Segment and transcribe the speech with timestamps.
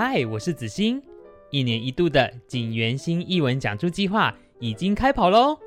[0.00, 1.02] 嗨，我是子欣。
[1.50, 5.58] 一年一度的景源兴艺文讲助计划已经开跑喽！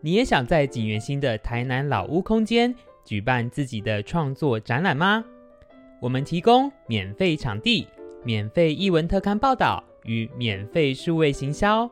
[0.00, 2.72] 你也想在景源兴的台南老屋空间
[3.04, 5.24] 举办自己的创作展览吗？
[6.00, 7.84] 我们提供免费场地、
[8.22, 11.90] 免费艺文特刊报道与免费数位行销。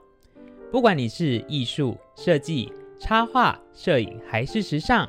[0.70, 5.08] 不管你是艺术设计、插画、摄影还是时尚，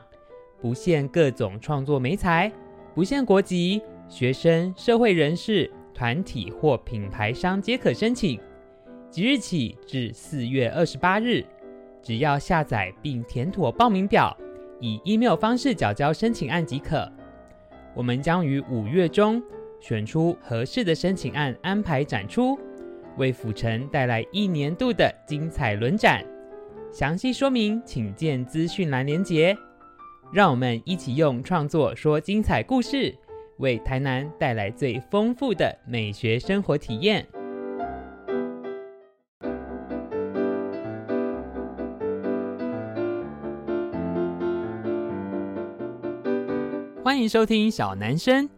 [0.60, 2.52] 不限各种创作媒材，
[2.96, 3.80] 不限国籍，
[4.10, 5.72] 学生、社会人士。
[5.94, 8.40] 团体或品牌商皆可申请，
[9.10, 11.46] 即日起至四月二十八日，
[12.02, 14.36] 只要下载并填妥报名表，
[14.80, 17.10] 以 email 方式缴交申请案即可。
[17.96, 19.42] 我们将于五月中
[19.80, 22.58] 选出合适的申请案安排展出，
[23.18, 26.26] 为府城带来一年度的精彩轮展。
[26.92, 29.56] 详细说明请见资讯栏连结。
[30.32, 33.16] 让我们一起用创作说精彩故事。
[33.64, 37.26] 为台南带来最丰富的美学生活体验。
[47.02, 48.50] 欢迎收听小男生，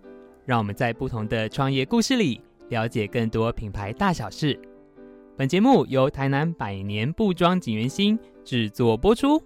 [0.44, 4.59] 让我们在不同的创业故事里了解更多品牌大小事。
[5.38, 9.39] 本节目由台南百年布庄锦源兴制作播出。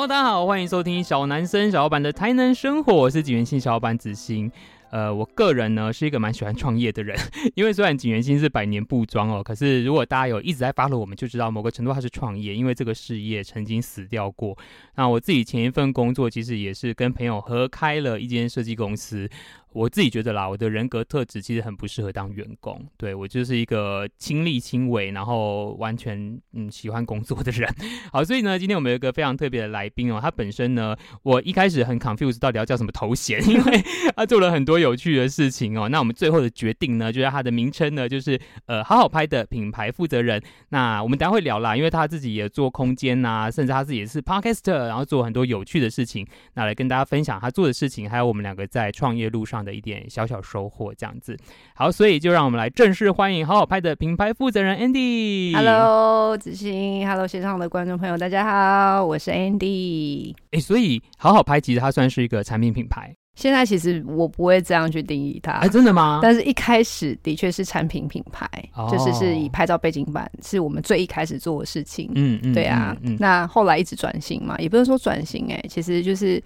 [0.00, 4.50] Hello，大家好，欢迎收听小男生小老板的台南生活，我是景元新小老板子欣。
[4.90, 7.14] 呃，我个人呢是一个蛮喜欢创业的人，
[7.54, 14.56] 因为虽然景元星是百年布庄哦，可是如果大家有一直在发了我们，就知道某个程度他是创业，因为这个事业曾经死掉过。
[14.94, 19.28] 那我自己前一份工作其实也是跟朋友合开了一间设计公司。
[19.72, 22.84] 我自己觉得啦，我的人格特质其实很不适合当员工。
[22.96, 27.72] 对，我就是一个亲力亲为，然后完全嗯喜欢工作的人。
[28.12, 33.82] 好，所以呢，今天我们有一个非常特别的来宾哦，他本身呢，我一开始很 confused 到底要叫什么头衔， 因为
[34.16, 35.88] 他做了很多有趣的事情哦。
[35.88, 40.42] 那我们最后的决定呢，就是他的名称呢，就是呃好好拍的品牌负责人。
[40.70, 51.36] 那我们等下会聊啦，因为他自己也做空间啊，甚至他自己也是 podcaster，然后做很多有趣的事情，那来跟大家分享他做的事情，还有我们两个在创业路上的一点小小收获，这样子
[51.74, 55.54] 好，所以就让我们来正式欢迎好好拍的品牌负责人 Andy。
[55.54, 60.32] Hello，子欣，Hello，线上的观众朋友，大家好，我是 Andy。
[60.50, 63.14] 哎、欸，所以好好拍其实它算是一个产品品牌。
[63.36, 66.18] 现在其实我不会这样去定义它，哎、欸，真的吗？
[66.22, 72.10] 但是一开始的确是产品品牌，哦、就是是以拍照背景板是我们最一开始做的事情。
[72.14, 72.94] 嗯嗯，对啊。
[73.02, 76.42] 嗯嗯、那后来一直转型嘛，也不能说转型、欸，哎，其实就是。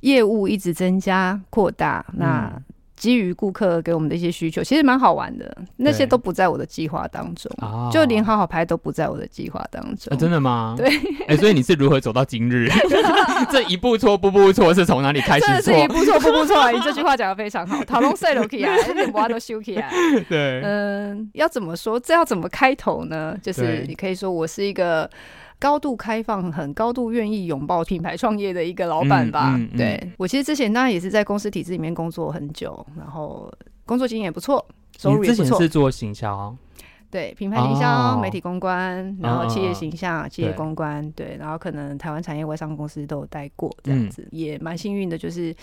[0.00, 2.50] 业务一直增加扩大，那
[2.96, 5.56] 基于顾客给我们的一些需求，其实蛮好玩的。
[5.76, 7.50] 那些都不在我的计划当中，
[7.90, 10.14] 就连好好拍都不在我的计划当中。
[10.18, 10.74] 真的吗？
[10.78, 10.90] 对。
[11.26, 12.68] 哎，所以你是如何走到今日？
[13.50, 15.54] 这一步错步步错是从哪里开始错？
[15.62, 16.70] 这是一步错步步错。
[16.72, 17.82] 你这句话讲的非常好。
[17.84, 19.90] 讨论赛罗起来，一点不都修起来。
[20.28, 20.60] 对。
[20.62, 21.98] 嗯，要怎么说？
[21.98, 23.34] 这要怎么开头呢？
[23.42, 25.08] 就是你可以说我是一个。
[25.60, 29.54] 高度开放，很高度愿意拥抱品牌创业的一个老板吧。
[29.54, 33.52] 嗯嗯嗯、对，我其实之前当然也是在公司体制里面工作很久，然后
[33.84, 34.66] 工作经验也不错，
[34.98, 35.44] 收入也不错。
[35.44, 36.56] 之前是做行销，
[37.10, 45.54] 对，品牌营销、哦、媒体公关，然后企业形象、哦、企业公关，对，对，然后可能台湾产业外商公司都有待过，这样子、嗯、也蛮幸运的，就是。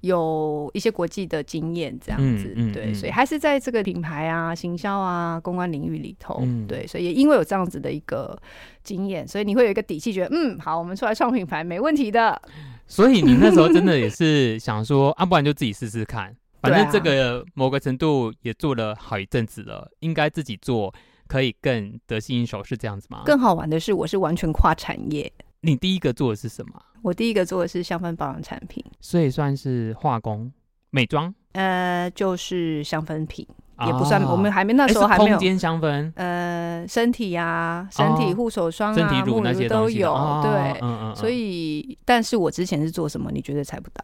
[0.00, 8.40] 有一些国际的经验，这样子，嗯嗯、对，所以还是在这个品牌啊、行销啊、公关领域里头，嗯、对，所以也因为有这样子的一个
[8.84, 12.40] 经验，所以你会有一个底气，觉得嗯，好，我们出来创品牌没问题的。
[12.86, 20.94] 所以你那时候真的也是想说，啊，不然就自己试试看， 反正这个某个程度也做了好一阵子了，应该自己做
[21.26, 23.22] 可以更得心应手，是这样子吗？
[23.26, 25.30] 更好玩的是，我是完全跨产业。
[25.60, 26.80] 你第一个做的是什么？
[27.02, 30.50] 我第一个做的是香氛保养产品，所以算是化工、
[30.90, 34.22] 美妆，呃，就是香氛品，哦、也不算。
[34.22, 40.12] 我们还没那时候还没有空间香氛，呃，身体呀，身体护手霜啊，身体乳那些都有。
[40.12, 43.30] 哦、对，所以，但是我之前是做什么？
[43.30, 44.02] 你绝对猜不到。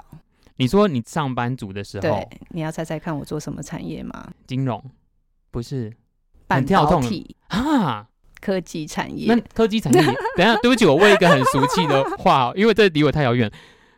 [0.57, 4.31] 你说你上班族的时候，对，你要猜猜看我做什么产业吗？
[4.47, 4.83] 金融？
[5.51, 5.93] 不是，
[6.47, 8.07] 半导体啊。
[8.45, 10.01] 科技产业，那科技产业，
[10.37, 13.51] 等下，对不起，我问一个很俗气的话，因为这离我太遥远。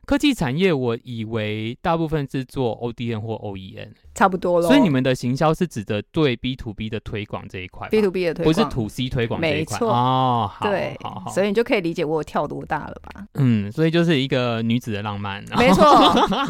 [0.06, 3.93] 科技产业，我以为大部分是做 O D N 或 O E N，。
[4.14, 10.49] 差不多了，所以你们的行销是指的对 B to B 的推广这一块，B to B 的推广不是 to C 推广这一块，没错哦。
[10.50, 13.26] 好对，好好，所以你就可以理解我跳多大了吧？
[13.35, 15.85] 嗯，所以就是一个女子的浪漫，没错，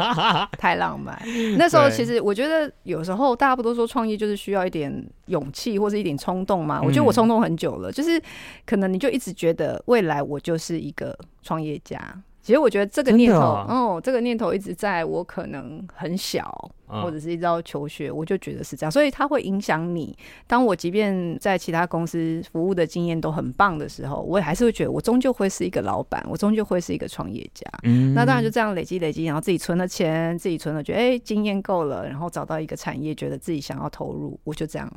[0.59, 1.21] 太浪漫。
[1.57, 6.81] 那时候其实我觉得有时候大家不都说创业就是需要一点勇气或是一点冲动嘛？
[6.85, 8.23] 我觉得我冲动很久了，就是
[8.67, 11.99] 可能你就一直觉得未来我就是一个创业家。
[12.47, 20.17] 其实我觉得这个念头，哦，哦，这个念头一直在我可能很小，嗯、或者是一直到求学，我就觉得是这样，所以它会影响你。
[20.47, 27.69] 当我即便在其他公司服务的经验都很棒的时候，我也还是会觉得我终究会是一个老板，我终究会是一个创业家。
[27.83, 34.89] 嗯，那当然就这样累积累积，然后自己存了钱，自己存了，觉得哎经验够了，然后找到一个产业，觉得自己想要投入，我就这样。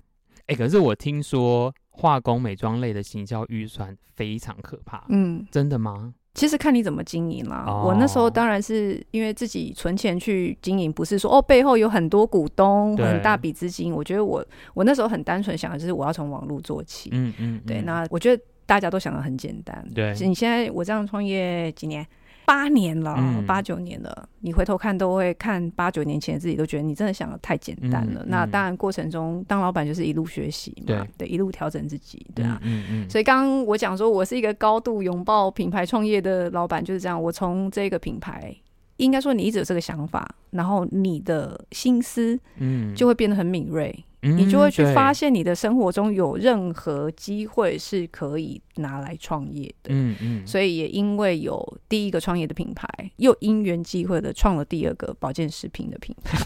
[0.41, 6.13] 哎、欸，可是我听说化工美妆类的行销预算非常可怕，嗯，真的吗？
[6.39, 7.65] 其实看你怎么经营啦。
[7.67, 7.87] Oh.
[7.87, 13.93] 我那时候当然是因为自己存钱去经营，不是说哦背后有很多股东很大笔资金。
[13.93, 17.09] 我觉得我我那时候很单纯想的就是我要从网络做起。
[17.11, 17.81] 嗯嗯，对。
[17.81, 19.85] 那我觉得大家都想的很简单。
[19.93, 22.07] 对，你现在我这样创业几年？
[22.49, 23.15] 八年了，
[23.45, 28.21] 八九年了，嗯，你回头看都会看八九年前的自己，都觉得你真的想的太简单了。
[28.23, 32.59] 嗯、那当然过程中当老板就是一路学习嘛，对，对，一路调整自己，对啊。
[32.63, 37.21] 嗯嗯，所以刚刚我讲说我是一个高度拥抱品牌创业的老板，就是这样。
[37.21, 38.51] 我从这个品牌，
[38.97, 44.03] 应该说你一直有这个想法，然后你的心思，嗯，就会变得很敏锐。
[44.21, 49.91] 你就会去发现，你的生活中有任何机会是可以拿来创业的。
[49.93, 56.37] 嗯嗯，所以也因为有第一个创业的品牌，又因缘际会的创了第二个保健食品的品牌。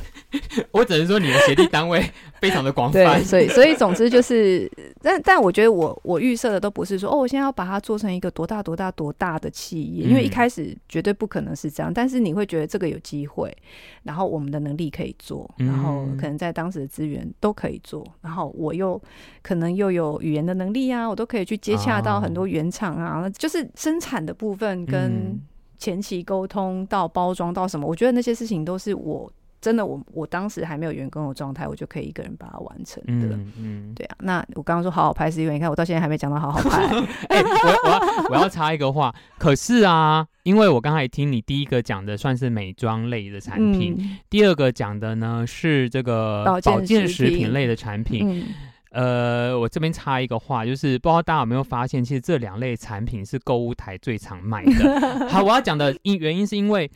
[0.72, 2.04] 我只能说你的协力单位
[2.40, 3.20] 非常的广泛。
[3.20, 4.70] 对，所以所以总之就是，
[5.00, 11.90] 但但我觉得我我预设的都不是说哦，我现在要把它做成一个多大多大多大的企业，因为一开始绝对不可能是这样。
[11.94, 13.56] 但是你会觉得这个有机会，
[14.02, 16.88] 然后我们的能力可以做，然后可能在当时的。
[16.88, 19.00] 资源都可以做，然后我又
[19.40, 25.38] 可能又有语言的能力啊，我都可以去接洽到很多原厂啊，哦、就是生产的部分跟
[25.76, 29.30] 前期沟通到包装到什么，我觉得那些事情都是我。
[29.60, 33.36] 真的我，我我当时还没有员工的状态，我就可以一个人把它完成的。
[33.36, 34.16] 嗯，嗯对啊。
[34.20, 36.86] 那我刚刚说好好拍，是因为你看我到现在还没讲到好好拍。
[37.28, 48.44] 哎、欸，我我要我要插一个话，可是啊，因为我刚才听你第一个讲的算是美妆类的产品，嗯、第二个讲的呢是这个保健食品类的产品。
[48.92, 55.28] 嗯、呃，我这边插一个话，就是不知道大家有没有发现，其实这两类产品是购物台最常卖的。
[55.28, 56.88] 好，我要讲的因原因是因为。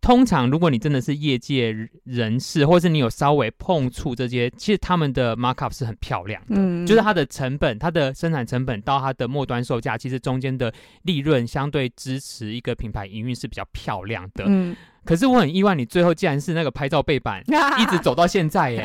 [0.00, 10.72] 通常，如果你真的是业界人士，或是你有稍微碰触这些，其实他们的 markup 是很漂亮的，嗯，就是它的成本、它的生产成本到它的末端售价，其实中间的
[11.02, 14.44] 利润相对支持一个品牌营运是比较漂亮的。
[14.46, 14.74] 嗯，
[15.04, 17.42] 可是我很意外，你最后竟然是那个拍照背板，
[17.78, 18.82] 一直走到现在耶。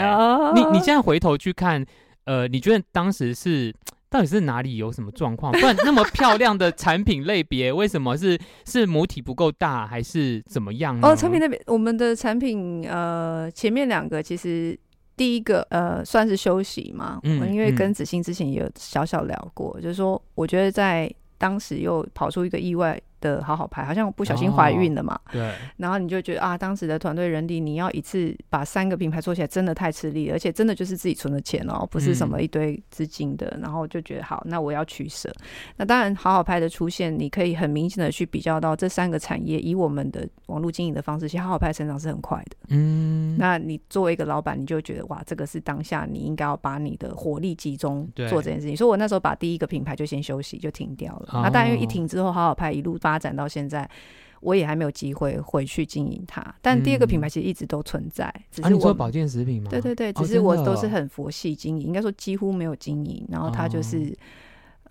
[0.53, 1.85] 你你现在回头去看，
[2.25, 3.73] 呃，你觉得当时是？
[4.13, 5.51] 到底是哪里有什么状况？
[5.51, 11.07] 不然那么漂亮的产品类别， 为什么是是母体不够大，还是怎么样呢？
[11.07, 14.77] 哦，产品那边，我们的产品呃，前面两个其实
[15.17, 23.01] 第一个呃算是休息嘛，嗯，因为跟子欣之前也有小小聊过，嗯，就是说我觉得在当时又跑出一个意外。
[23.23, 25.15] 的好好拍，好像不小心怀孕了嘛？
[25.15, 25.51] 哦、对。
[25.77, 33.47] 然后你就觉得啊，当时的团队人力，你要一次把三个品牌做起来，真的太吃力了，而且真的就是自己存的钱哦，不是什么一堆资金的。
[33.55, 35.33] 嗯、然后就觉得好，那我要取舍。
[35.77, 42.57] 那当然，好好拍的出现，你可以很明显的去比较到这三个产业，以我们的网络经营的方式，其实好好拍成长是很快的。
[42.69, 43.37] 嗯。
[43.37, 48.75] 那你作为一个老板，你就觉得哇，这个是当下你应该要把你的火力集中做这件事情。
[48.75, 51.29] 所以我那时候把第一个品牌就先休息，就停掉了。
[51.31, 53.89] 哦、那当然，因为一停之后，好好拍一路发展到现在，
[54.41, 56.43] 我也还没有机会回去经营它。
[56.61, 59.69] 但第二个品牌其实一直都存在，嗯、只是我、保健食品吗？
[59.69, 63.25] 对对对，只是我都是很佛系经营，哦、应该说几乎没有经营。
[63.29, 64.15] 然后它就是。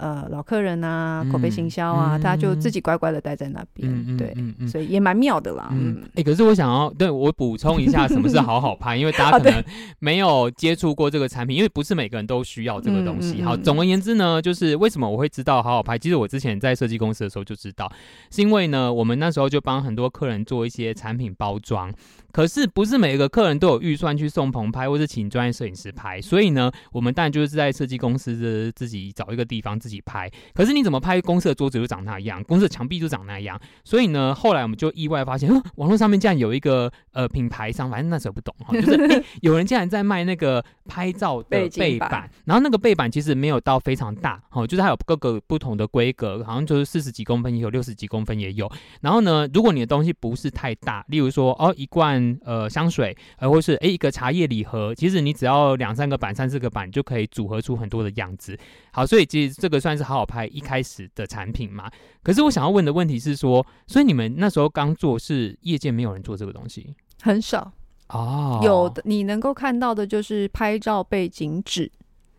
[0.03, 4.35] 哦呃，老客人啊，口碑行销啊，他、嗯、就自己乖乖的待在那边，嗯、对，
[4.67, 5.69] 所以也蛮妙的啦。
[5.71, 8.97] 嗯，可是我想要对我补充一下，什么是好好拍？
[8.97, 9.63] 因为大家 可能
[10.01, 13.43] 没有接触过这个产品，因为不是每个人都需要这个东西。
[13.43, 15.97] 好，总而言之呢，就是为什么我会知道好好拍？
[15.97, 17.91] 其实我之前在设计公司的时候就知道，
[18.31, 21.93] 是因为呢，我们那时候就帮很多客人做一些产品包装。
[22.33, 30.31] 可是不是每个客人都有预算去送棚拍，或是请专业摄影师拍，所以呢，我们当然就是在设计公司的自己找一个地方自己拍。
[30.55, 31.21] 可是你怎么拍？
[31.21, 33.61] 公司的桌子就长那样，公司的墙壁就长那样。
[33.85, 48.71] 所以呢，后来我们就意外发现，呃、 网络上面竟然有一个呃品牌商，反正那时候不懂哈，就是、 欸、有人竟然在卖那个拍照的背板，板然后那个背板其实没有到非常大，哦，就是它有各个不同的规格，好像就是四十几公分也有，六十几公分也有。
[49.01, 52.13] 然后呢，如果你的东西不是太大，例如说哦一罐。
[52.45, 58.59] 呃，香水，呃，或是诶一个茶叶礼盒，其实你只要两三个板、三四个板就可以组合出很多的样子。
[58.91, 61.91] 好，所以其实这个算是好好拍一开始的产品嘛。
[62.23, 67.73] 可是我想要问的问题是说，所以你们那时候刚做，是业界没有人做这个东西，很少
[68.09, 68.61] 哦。
[68.63, 71.91] 有的你能够看到的就是拍照背景纸，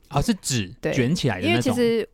[0.10, 1.48] 啊，是纸对卷起来的。
[1.48, 2.08] 因为其实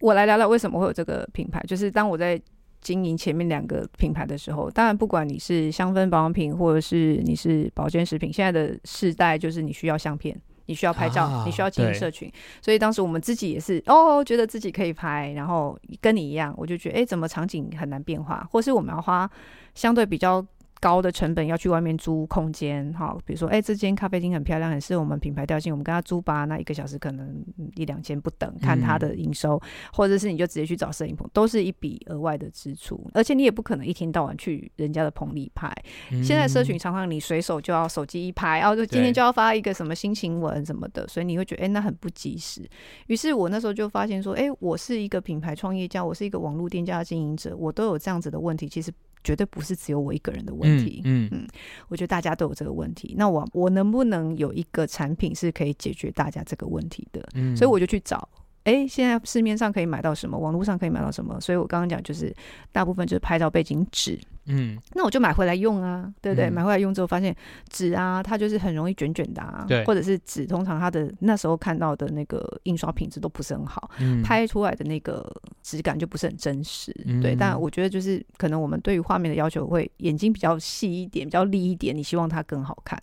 [0.00, 2.40] 我来聊聊为什么会有这个品牌，就是当我在。
[2.82, 10.40] 经营前面两个品牌的时候，当然不管你是香氛保养品，或者是你是保健食品，现在的世代就是你需要相片。
[10.66, 12.30] 你需要拍照，啊、你需要经营社群，
[12.60, 19.30] 所以当时我们自己也是哦，觉得自己可以拍，然后跟你一样，我就觉得哎，怎么场景很难变化，或是我们要花
[19.74, 20.44] 相对比较。
[20.80, 29.60] 高的成本要去外面租空间，哈，比如说，哎、欸，这间咖啡厅很漂亮，很适合我们品牌调性，我们跟他租吧，那一个小时可能一两千不等，看他的营收，嗯、
[29.92, 35.72] 或者是你就直接去找摄影棚，都是一笔额外的支出，而且你也不可能一天到晚去人家的棚里拍。
[36.12, 42.68] 嗯、现在社群常常你随手就要手机一拍，然后就今天就要发一个什么心情文什么的，所以你会觉得，哎、欸，那很不及时。
[43.06, 48.92] 于是我那时候就发现说，哎、欸，我是一个品牌创业家，我是一个网络店家的经营者，我都有这样子的问题，其实。
[49.24, 51.46] 绝对不是只有我一个人的问题，嗯嗯，嗯，
[51.88, 53.14] 我觉得大家都有这个问题。
[53.16, 57.26] 那我我能不能有一个产品是可以解决大家这个问题的？
[57.34, 58.28] 嗯，所以我就去找。
[58.64, 60.36] 哎，现在市面上可以买到什么？
[60.36, 61.40] 网络上可以买到什么？
[61.40, 62.34] 所以我刚刚讲就是
[62.72, 66.50] 大部分就是拍照背景纸，嗯，那我就买回来用啊，对不对？
[66.50, 67.32] 嗯、买回来用之后发现
[67.68, 75.32] 纸啊，它就是很容易卷卷的啊，对，或者是纸通常它的那时候看到的那个印刷品质都不是很好，嗯，拍出来的那个
[75.66, 77.34] 质感就不是很真实，嗯、对。
[77.34, 82.96] 但我觉得就是可能我们对于画面的要求会眼睛比较细一点，比较利一点，你希望它更好看。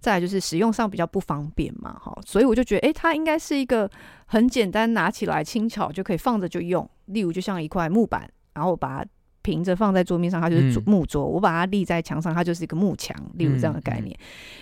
[0.00, 3.90] 再来就是使用上比较不方便嘛，哈，所以我就觉得，哎，它应该是一个。
[4.28, 6.88] 很简单，拿起来轻巧就可以放着就用。
[7.04, 13.16] 例如，就像一块木板，然后我把它平着放在桌面上，它就是木桌；嗯、我把它立在墙上，它就是一个木墙。
[13.34, 14.18] 例如这样的概念。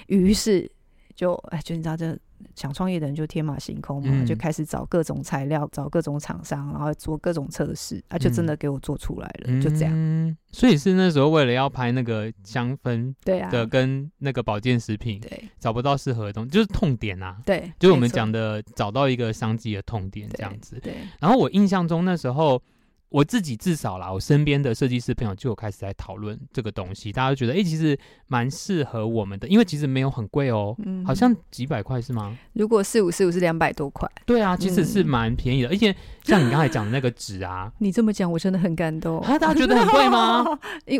[0.08, 0.70] 于、嗯、是
[1.16, 2.14] 就哎，就你知道这。
[2.54, 10.36] 想创业的人就天马行空嘛，嗯、就开始找各种材料，找各种厂商，然后做各种测试，啊，就真的给我做出来了，嗯、就这样。
[10.52, 20.78] 所以是那时候为了要拍那个香氛，对啊，的跟那个保健食品，对，找不到适合的东西，就是痛点啊，对，就是我们讲的找到一个商机的痛点这样子。
[20.82, 22.62] 对，对然后我印象中那时候。
[23.10, 27.96] 我自己至少啦，我身边的设计师朋友就有开始在讨论这个东西，大家都觉得，哎、欸，其实
[28.26, 32.36] 蛮适合我们的，因为其实没有很贵哦、喔，嗯，好像几百块是吗？
[32.54, 35.94] 如果四五四五是两百多块，对啊，其实是蛮便宜的，嗯、而且
[36.24, 39.20] 像你刚才讲的那个纸啊， 你这么讲，我真的很感动。
[39.20, 40.44] 啊，大家觉得很贵吗？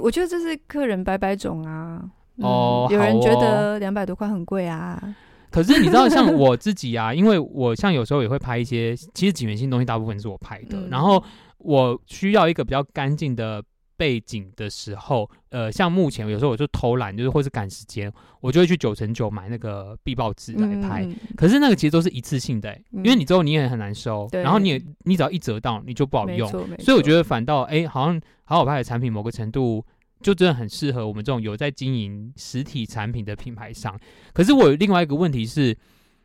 [0.01, 2.01] 我觉得这是客人百百种啊，
[2.37, 5.03] 嗯、哦，有人觉得两百多块很贵啊。
[5.51, 11.21] 可是你知道，像我自己啊，因为我像有时候也会拍一些，其实几元性东西大部分是我拍的，嗯、然后。
[11.65, 13.63] 我需要一个比较干净的
[13.97, 21.05] 背景的时候，呃，像目前有时候我就偷懒，就是或是赶时间，我就会去九成九买那个壁报纸来拍。
[21.05, 26.49] 嗯、可是那个其实都是一次性的、欸，嗯、因为你之后你也很难收，然后你也你只要一折到，你就不好用。
[26.81, 29.85] 所以我觉得反倒哎、欸，好像好好拍的产品，某个程度
[30.21, 33.99] 就真的很适合我们这种有在经营实体产品的品牌商。
[34.33, 35.79] 可是我有另外一个问题是，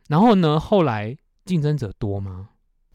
[0.08, 1.15] 然后呢，后来
[1.46, 2.50] 竞争者多吗？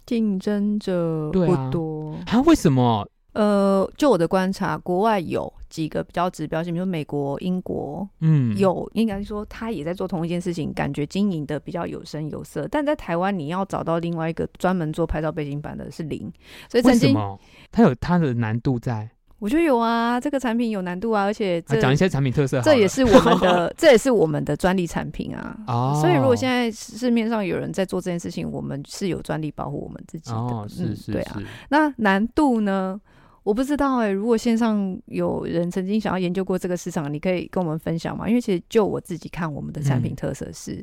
[0.04, 1.93] 竞争者不多
[2.26, 2.40] 啊？
[2.42, 3.08] 为什么？
[3.32, 12.68] 呃，就我的观察，国外有几个比较指标性，比如美国、英国，嗯，有应该说他也在做同一件事情，感觉经营的比较有声有色。
[12.70, 16.32] 但在台湾，你要找到另外一个专门做拍照背景板的是零，
[16.70, 17.40] 所以曾经为什么？
[17.72, 19.10] 它有他的难度在。
[19.44, 25.54] 我觉得有啊，这个产品有难度啊，而且讲一些产品特色，这也是我们的， 这也是我们的专利产品啊。
[25.66, 30.36] 哦，所以如果现在市面上有人在做这件事情，我们是有专利保护我们自己的。
[30.38, 31.42] 哦，是是是，对啊。
[31.68, 32.98] 那难度呢？
[33.42, 34.08] 我不知道哎。
[34.08, 38.26] 如果线上有人曾经想要研究过这个市场，你可以跟我们分享吗？
[38.26, 40.82] 因为其实就我自己看，我们的产品特色是。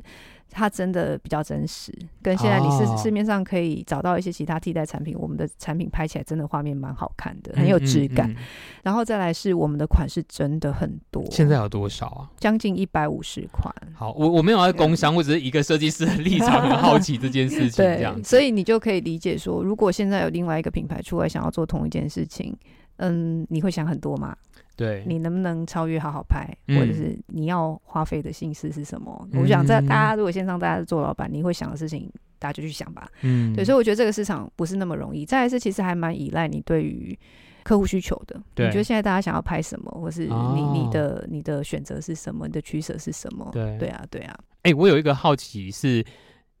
[0.54, 1.90] 它真的比较真实，
[2.22, 8.30] 跟现在你是市面上可以找到一些其他替代产品，哦、我们的产品拍起来真的画面蛮好看的，很有质感。
[8.30, 8.44] 嗯嗯嗯、
[8.82, 12.30] 然后再来是我们的款式真的很多，现在有多少啊？
[12.38, 13.74] 将近一百五十款。
[13.94, 17.82] 好，我我没有在工商，我只是一个设计师的立场，很好奇这件事情。
[17.82, 22.54] 这样子，所以你就可以理解说，如果现在有另外一个品牌出来想要做同一件事情，
[22.96, 24.36] 嗯，你会想很多吗？
[24.76, 29.28] 对，你能不能超越好好拍，嗯、或者是你要花费的心思是什么？
[29.32, 33.08] 嗯、我想在大家如果线上大家是做老板，你会想的事情，大家就去想吧。
[33.20, 35.26] 嗯，对，所以我觉得这个市场不是那么容易。
[35.26, 37.16] 再来是其实还蛮依赖你对于
[37.62, 38.40] 客户需求的。
[38.54, 42.46] 对，你觉得现在大家想要拍什么，或是你、哦、你的你的选择是什么？
[42.46, 43.48] 你的取舍是什么？
[43.52, 44.34] 对，对啊，对啊。
[44.62, 46.04] 哎、欸，我有一个好奇是，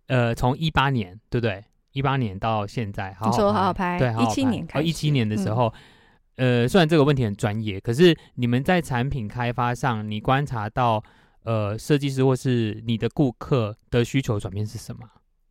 [0.08, 1.64] 呃，从一八年对不对？
[1.92, 5.66] 一八年到现在，好好说好好拍，对，一七年开始，一七年的时候。
[5.66, 5.72] 嗯
[6.36, 11.02] 呃，虽然这个问题很专业，可是你们在产品开发上，你观察到
[11.44, 15.06] 呃，设计师或是你的顾客的需求转变是什么？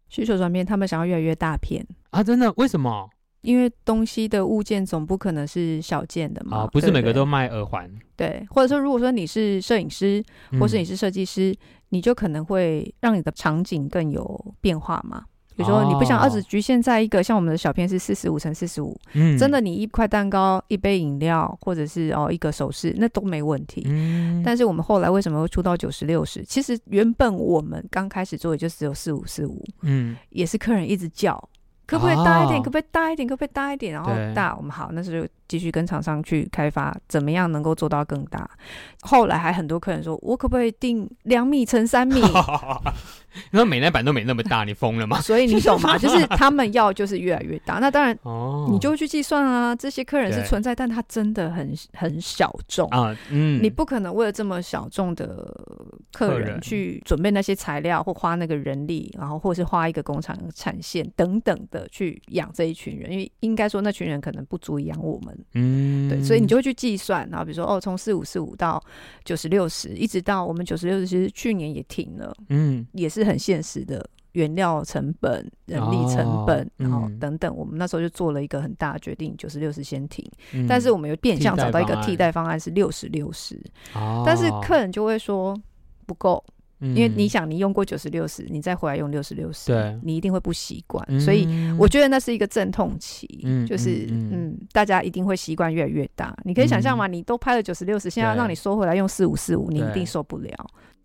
[0.10, 2.24] 需求转变，他们想要越来越大片啊！
[2.24, 2.52] 真的？
[2.58, 3.10] 为什么？
[3.42, 7.90] 因为东西的物件总不可能是小件的嘛，啊，不是每个都卖耳环。
[8.16, 10.24] 对，或者说，如果说你是摄影师，
[10.60, 11.58] 或是你是设计师，嗯、
[11.90, 15.26] 你就可能会让你的场景更有变化嘛。
[15.62, 23.84] 比如说你不想要只局限在一个，像我们的小片是四十五乘四十五，嗯，真的你一块蛋糕、一杯饮料，或者是哦一个首饰，那都没问题。
[23.86, 26.44] 嗯，但是我们后来为什么会出到九十六十？
[26.44, 31.38] 其实原本我们刚开始做也就只有四五四五，嗯，也是客人一直叫，
[31.86, 32.60] 可不可以大一点？
[32.60, 33.28] 可不可以大一点？
[33.28, 33.94] 可不可以大一点？
[33.94, 38.50] 然后大，我们好，那时候就继续跟厂商去开发，怎么样能够做到更大？
[39.02, 42.22] 后来还很多客人说，我可不可以定两米乘三米？
[43.52, 45.22] 那美耐板都没那么大，你疯了吗？
[45.22, 45.98] 所以你懂吗？
[45.98, 47.76] 就是他们要就是越来越大。
[47.76, 49.76] 那当然，哦，你就会去计算啊。
[49.76, 53.16] 这些客人是存在，但他真的很很小众啊。
[53.30, 55.56] 嗯，你不可能为了这么小众的
[56.12, 65.46] 客人去准备那些材料，或花那个人力，然后或是花一个工厂产线等等的去养这一群人，因为应该说那群人可能不足以养我们。
[65.54, 67.28] 嗯，对，所以你就会去计算。
[67.30, 68.84] 然后比如说，哦，从四五四五到
[69.24, 72.36] 九十六十，一直到我们九十六十，其实去年也停了。
[72.50, 73.21] 嗯，也是。
[73.22, 80.26] 是很现实的原料成本、人力成本，哦、然后等等，我们那时候就做了一个很大的决定，九十六十先停。
[80.54, 83.62] 嗯、但是我们有变相找到一个替代方案，是六十六十。
[84.26, 85.54] 但是客人就会说
[86.06, 86.42] 不够，
[86.80, 91.06] 嗯、因为你想，你用过九十六十，你再回来用六十六十，对，你一定会不习惯。
[91.10, 91.46] 嗯、所以
[91.78, 96.34] 我觉得那是一个阵痛期，嗯、就是嗯，嗯，大家一定会习惯越来越大。
[96.46, 97.06] 你可以想象吗？
[97.06, 100.56] 你都拍了九十六十，现在要让你收回来用四五四五，你一定受不了。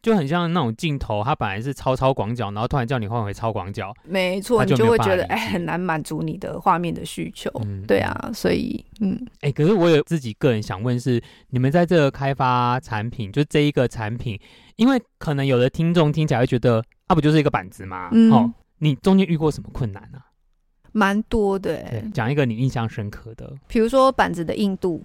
[0.06, 7.50] 就很像那种镜头，它本来是超超广角，然后突然叫你换回超广角，没错，你就会觉得哎、欸，很难满足你的画面的需求。
[7.64, 11.20] 嗯、对啊，所以嗯，哎、欸，可是我有自己个人想问是，
[11.50, 14.38] 你们在这个开发产品，就这一个产品，
[14.76, 18.08] 因为可能有的听众听起来会觉得，啊，不就是一个板子吗？
[18.12, 20.30] 嗯、哦，你中间遇过什么困难呢、啊？
[20.92, 25.02] 蛮多的、欸，讲一个你印象深刻的，比如说板子的硬度，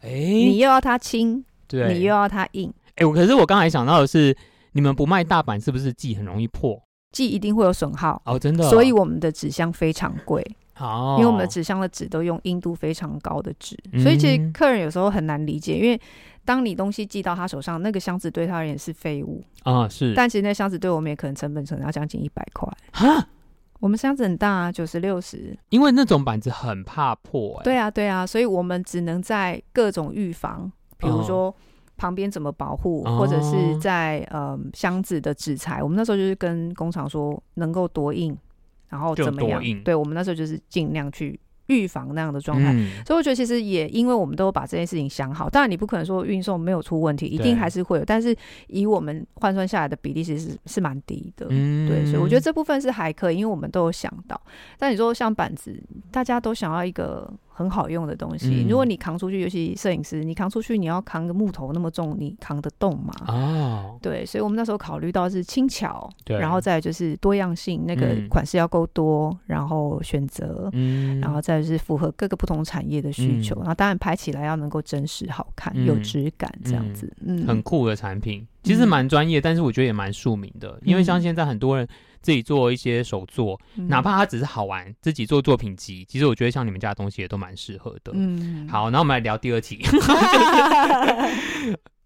[0.00, 2.74] 哎、欸，你又要它轻，对，你又要它硬。
[2.96, 4.36] 哎，可是我刚才想到的是，
[4.72, 6.78] 你们不卖大板，是不是寄很容易破？
[7.12, 8.68] 寄一定会有损耗哦，真的、哦。
[8.68, 10.44] 所以我们的纸箱非常贵，
[10.78, 15.98] 哦，因为我们的纸箱的纸都用硬度非常高的纸，嗯、所以其实客人有时候很难理解，因为
[16.44, 20.12] 当你东西寄到他手上，那个箱子对他而言是废物啊，是。
[20.14, 23.28] 但其实那箱子对我们也可能成本可能要将近一百块哈，
[23.80, 31.46] 我们箱子很大啊，九十六十，因为那种板子很怕破、欸，对啊，对啊，所以我们只能在各种预防，比如说。
[31.46, 31.54] 哦
[31.96, 38.36] 旁边怎么保护，或者是在呃箱子的纸材，我们那时候就是跟工厂说能够多印，
[38.88, 39.62] 然后怎么样？
[39.82, 42.74] 对，我们那时候就是尽量去预防那样的状态。
[42.74, 51.46] 嗯、所以我觉得其实也因为我们都把这件事情想好，当然你不可能说运送没有出问题，一定还是会有，但是以我们换算下来的比例其实是是蛮低的。
[51.48, 54.38] 嗯、对，所以我觉得这部分是还可以，因为我们都有想到。
[54.78, 55.82] 但你说像板子，
[56.12, 57.32] 大家都想要一个。
[57.56, 63.14] 很好用的东西，嗯、如果你扛出去，尤其摄影师，你扛出去，你要扛个木头那么重，你扛得动吗？
[63.28, 77.46] 哦，对，所以我们那时候考虑到是轻巧，对，然后再就是多样性，那个款式要够多，嗯、然后选择，嗯，然后再就是符合各个不同产业的需求，嗯、然后当然拍起来要能够真实好看，嗯、有质感这样子，嗯，嗯。
[77.46, 81.88] 很酷的产品，其实蛮专业，嗯、但是我觉得也蛮庶民的，因为像现在很多人。
[82.26, 88.10] 自己做一些手作，嗯、哪怕它只是好玩，自己做作品集，其实我觉得像你们家的东西也都蛮适合的。
[88.14, 89.78] 嗯，好，那我们来聊第二题。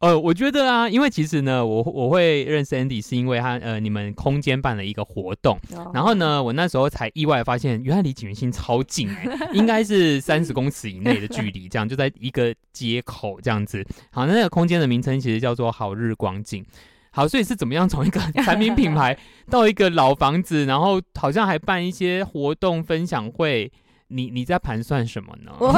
[0.00, 13.82] 呃，我觉得啊，因为其实呢，我我会认识 Andy 是因为他呃，你们空间办了一个活动，哦、然后呢，我那时候才意外发现，原来离景元星超近哎、欸， 应该是三十公尺以内的距离，这样就在一个街口这样子。
[14.10, 16.62] 好，那那个空间的名称其实叫做好日光景。
[17.12, 19.18] 好，所以是怎么样从一个 产品品牌
[19.48, 23.70] 到一个老房子，然后好像还办一些活动分享会？
[24.12, 25.52] 你你在盘算什么呢？
[25.60, 25.68] 我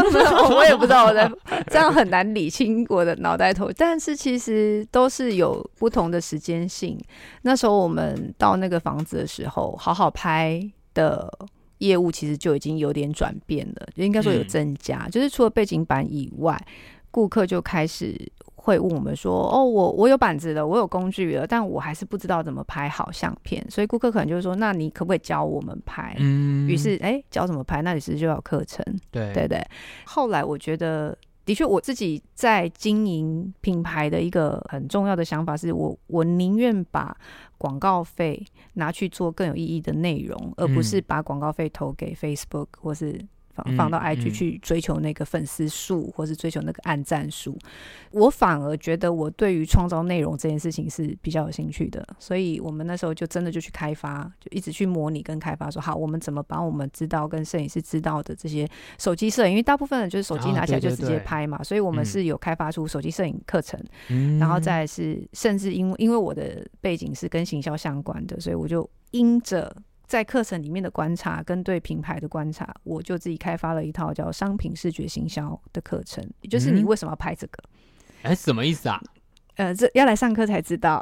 [0.54, 1.30] 我也不知道，我在
[1.68, 3.70] 这样很难理清我的脑袋头。
[3.76, 6.98] 但是其实都是有不同的时间性。
[7.42, 10.58] 那时候我们到那个房子的时候，好好拍
[10.94, 11.30] 的
[11.78, 15.02] 业务其实就已经有点转变了，就应该说有增加。
[15.04, 16.58] 嗯、就是除了背景板以外，
[17.10, 18.18] 顾客就开始。
[18.64, 23.60] 会问我们说：“哦，我我有板子了，我有工具了，但我还是不知道怎么拍好相片。
[23.68, 26.14] 所以顾客可能就是说，那你可不可以教我们拍？
[26.20, 27.82] 嗯，于是哎，教怎么拍？
[27.82, 28.84] 那你是不是就要课程？
[29.10, 29.60] 对对对。
[30.04, 37.16] 后来我觉得，的确，我自己在经营品牌的一个很重要的想法是我我宁愿把
[37.58, 38.40] 广告费
[38.74, 43.20] 拿去做更有意义的内容，而不是把广告费投给 Facebook 或是。
[43.54, 47.56] 放放到 IG 去追求那个粉丝数，或是追求那个按赞数，
[48.10, 63.78] 我反而觉得我对于创造内容这件事情是比较有兴趣的，所以我们那时候就真的就去开发，就一直去模拟跟开发，说好我们怎么把我们知道跟摄影师知道的这些手机摄影，因为大部分人就是手机拿起来就直接拍嘛，所以我们是有开发出手机摄影课程，
[64.38, 69.74] 然后再是甚至因为因为我的背景是跟行销相关的，所以我就因着。
[70.12, 77.58] 在课程里面的观察跟对品牌的观察，我就自己开发了一套叫商品视觉行销的课程，也就是你为什么要拍这个？
[78.20, 79.00] 哎、嗯，什么意思啊？
[79.54, 81.00] 呃，这要来上课才知道。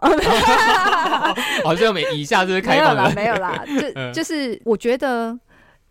[1.64, 5.36] 好像没以下就是开放的，没有啦，没有啦，就 就是我觉得。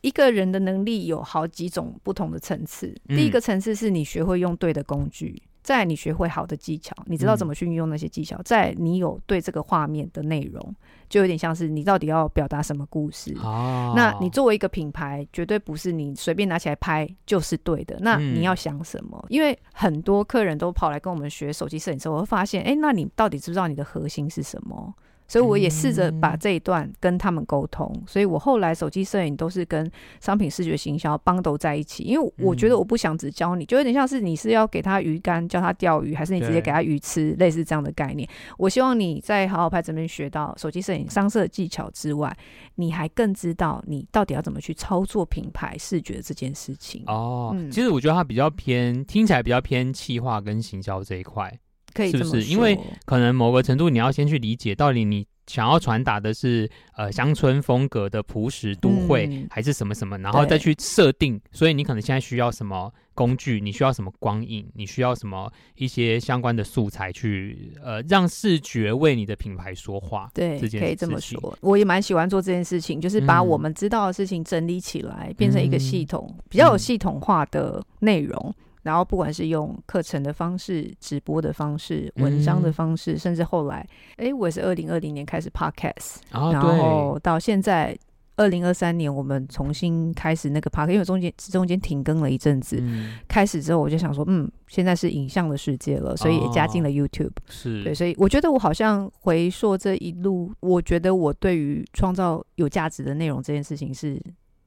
[0.01, 2.95] 一个人的能力有好几种不同的层次。
[3.09, 10.75] 第一个层次是你学会用对的工具，嗯、再来你学会好的技巧，你知道怎么去运用那些技巧，嗯、你有对这个画面的内容，
[11.07, 13.37] 就有点像是你到底要表达什么故事。
[13.43, 17.95] 哦、那你作为一个品牌，绝对不是你随便拿起来拍就是对的。
[18.01, 19.19] 那你要想什么？
[19.23, 24.91] 嗯、因为很多客人都跑来跟我们学手机摄影师，我会发现，哎，那你到底知不知道你的核心是什么？
[25.29, 29.89] 所以我也试着把这一段跟他们沟通，嗯、所以我后来手机摄影都是跟
[30.19, 38.27] 商品视觉行销 bundle 在一起，因为我觉得我不想只教你，就有点像是你是要给他鱼竿教他钓鱼，还是你直接给他鱼吃，类似这样的概念。
[38.57, 42.35] 我希望你在好好拍这边学到手机摄影上色技巧之外，
[42.75, 47.03] 你还更知道你到底要怎么去操作品牌视觉这件事情。
[47.05, 51.55] 哦，嗯、其实我觉得它比较偏，听起来比较偏企划跟行销这一块。
[51.99, 52.43] 可以是不是？
[52.43, 61.41] 因为可能某个程度，你要先去理解到底你想要传达的是呃乡村风格的朴实都会，嗯、还是什么什么，然后再去设定。
[61.51, 70.29] 所以你可能现在需要什么工具，你需要什么光影，你需要什么一些相关的素材去呃让视觉为你的品牌说话。
[70.33, 71.57] 对，可以这么说。
[71.59, 78.39] 我也蛮喜欢做这件事情，就是把我们知道的事情整理起来，嗯、变成一个系统，比较有系统化的内容。
[78.55, 87.97] 嗯然后不管是用课程的方式、直播的方式、文章的方式，嗯、甚至后来，哎，我也是二零二零年开始 podcast，、哦、然后到现在
[88.37, 97.83] 二零二三年，我们重新开始那个 podcast，因为中间中间停更了一阵子，嗯、开始之后我就想说，嗯，现在是影像的世界了，所以也加进了 YouTube，、哦、是。
[97.83, 104.17] 对，所以我觉得我好像回溯这一路，我觉得我对于创造有价值的内容这件事情是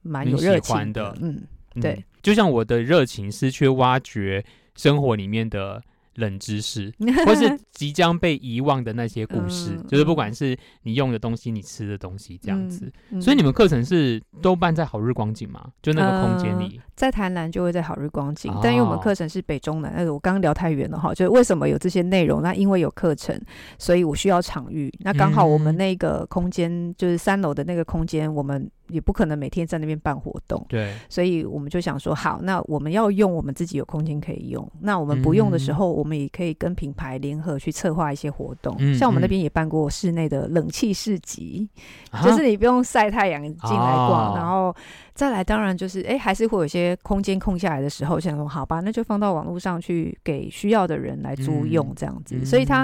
[0.03, 1.41] 蛮有热情的，嗯。
[1.81, 4.43] 对、嗯，就像我的热情是去挖掘
[4.75, 5.81] 生活里面的
[6.15, 6.93] 冷知识，
[7.25, 12.91] 或是 即将被遗忘的那些故事，嗯、就是不管是你用的东西、你吃的东西这样子。
[13.19, 15.67] 所以你们课程是都办在好日光景吗？
[15.81, 21.15] 就那个空间里，呃、在台南就会在好日光景，哦、但因为我们课程是北中南，那个我刚刚聊太远了哈。
[21.15, 22.43] 就是为什么有这些内容？
[22.43, 23.39] 那因为有课程，
[23.79, 24.93] 所以我需要场域。
[24.99, 28.69] 那刚好我们那个空间就是三楼的那个空间，我们。
[28.89, 38.75] 也不可能每天在那边办活动，对，所以我们就想说，好，那我们要用我们自己有空间可以用，那我们不用的时候，我们也可以跟品牌联合去策划一些活动。
[38.79, 41.67] 嗯、像我们那边也办过室内的冷气市集，
[42.11, 44.75] 嗯、就是你不用晒太阳进来逛，啊、然后。
[45.15, 52.35] 再来，当然就是，哎，还是会有一些空间空下来的时候，想说，好吧，那就放到网络上去给需要的人来租用，这样子。
[52.41, 52.83] 嗯、所以它，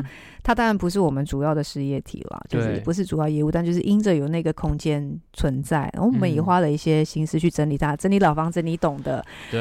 [0.49, 9.23] 它当然不是我们主要的事业体了，就是不是主要业务，但就是因着有那个空间存在，然后我们也花了一些心思去整理它，嗯、整理老房子，你懂的。
[9.51, 9.59] 对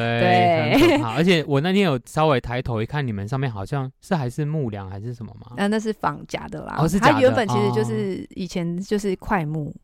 [0.79, 0.97] 对。
[1.15, 5.53] 而且我那天有稍微抬头一看，你们上面好像是还是木梁还是什么吗？
[5.59, 9.69] 那、啊、那是仿假的啦，哦、是假的，它原本其实就是以前就是快木。
[9.69, 9.75] 哦，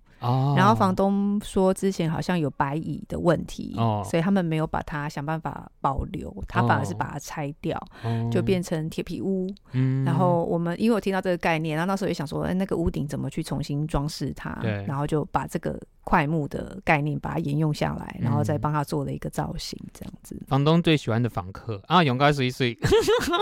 [0.57, 9.53] 然后房东说之前好像有白蚁的问题，哦，所以他们没有把它想办法保留，他反而是把它拆掉，哦，就变成铁皮屋。
[9.73, 14.59] 嗯，然后我们因为我听到这个概念，然后那时候也想说，哎，那个屋顶怎么去重新装饰它？
[14.63, 20.41] 对，然后就把这个块木的概念把它沿用下来，然后再帮他做了一个造型，这样子。
[20.47, 22.79] 房东最喜欢的房客啊，勇哥睡一睡，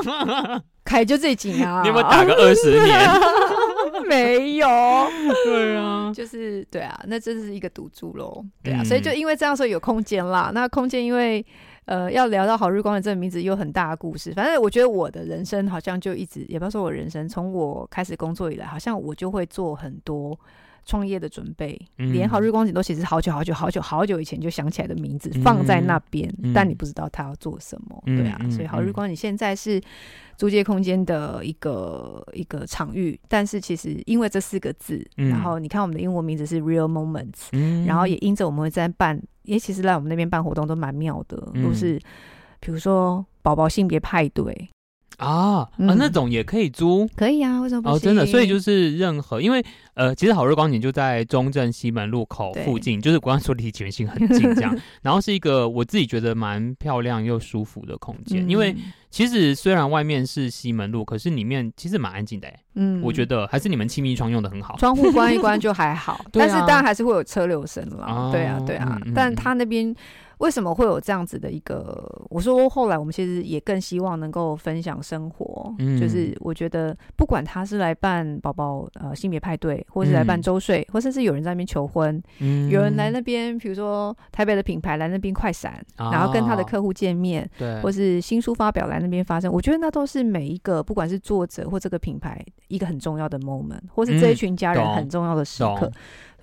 [0.85, 2.98] 凯就最紧啊， 你有没有打个二十年？
[4.09, 4.66] 没有，
[5.44, 10.50] 对啊，就是对啊，那这是一个赌注喽，对啊，嗯、所以就因为这样说有空间啦。
[10.55, 11.44] 那空间因为
[11.85, 20.38] 呃要聊到好日光的这个名字有很大的故事，反正我觉得我的人生好像就一直，也不要说我人生，从我开始工作以来，好像我就会做很多。
[20.85, 29.81] 创业的准备，连好日光景都其实好久好久好久好久以前就想起来的名字放在那边，嗯、但你不知道他要做什么，嗯、对啊，所以好日光景现在是
[30.37, 41.99] 租借空间的一个一个场域，但是其实因为这四个字，嗯、然后你看我们的英文名字是 Real Moments，、嗯、然后也因着我们会在办，也其实来我们那边办活动都蛮妙的，嗯、都是
[42.59, 44.68] 比如说宝宝性别派对。
[45.18, 47.96] 啊，嗯、啊，那种也可以租，可以啊，为什么不行？
[47.96, 58.75] 哦，真的，所以就是任何，因为呃，其实好日光景就在中正西门路口附近，就是刚刚说离景元兴很近这样， 然后是一个我自己觉得蛮漂亮又舒服的空间，嗯、因为
[59.11, 69.94] 其实虽然外面是西门路，可是里面其实蛮安静的，嗯，我觉得还是你们亲密窗用的很好，窗户关一关就还好， 但是当然还是会有车流声了，对啊，对啊，对啊嗯、但他那边。
[70.42, 72.05] 为什么会有这样子的一个？
[72.28, 95.88] 我说后来我们其实也更希望能够分享生活，嗯，就是我觉得不管他是来办宝宝呃性别派对，或是来办周岁，嗯、或甚至有人在那边求婚，嗯，有人来那边，比如说台北的品牌来那边快闪，哦、然后跟他的客户见面，对，或是新书发表来那边发生，我觉得那都是每一个不管是作者或这个品牌一个很重要的 moment，或是这一群家人很重要的时刻。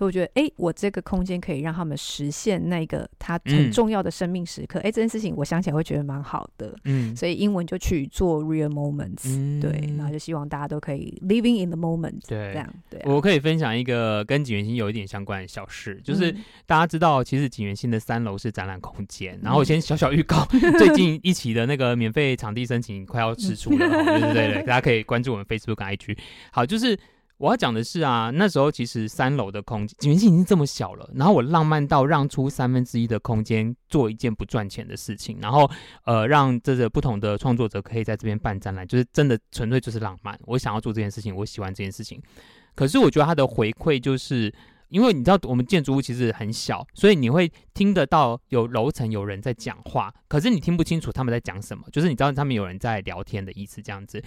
[0.00, 4.78] 所以我觉得，哎、欸，我这个空间可以让他们实现那个他很重要的生命时刻。
[4.78, 6.74] 哎、这件事情我想起来会觉得蛮好的。
[6.84, 12.18] 嗯，所以英文就去做 real moments，、嗯、对，然后就希望大家都可以 living in the moment。
[12.26, 13.12] 对，这样对、啊。
[13.12, 16.34] 我可以分享一个跟景元星有一点相关的小事，就是
[16.64, 19.38] 大家知道，其实景元星的三楼是展览空间。
[19.42, 23.86] 然后我先小小预告，嗯、 最近一期的那个免费场地申请快要吃出了，
[24.18, 26.16] 对对对，大家可以关注我们 Facebook 跟 IG。
[26.52, 26.98] 好，就是。
[27.40, 35.68] 我要讲的是啊，那时候其实三楼的空间，已经这么小了，然后我浪漫到让出三分之一的空间做一件不赚钱的事情，然后
[36.04, 40.38] 呃，让这个不同的创作者可以在这边办展览，就是真的纯粹就是浪漫。
[40.44, 42.20] 我想要做这件事情，我喜欢这件事情。
[42.74, 44.52] 可是我觉得它的回馈就是，
[44.90, 54.22] 因为你知道我们建筑物其实很小，所以你会听得到有楼层有人在讲话，可是你听不清楚他们在讲什么，就是你知道他们有人在聊天的意思这样子。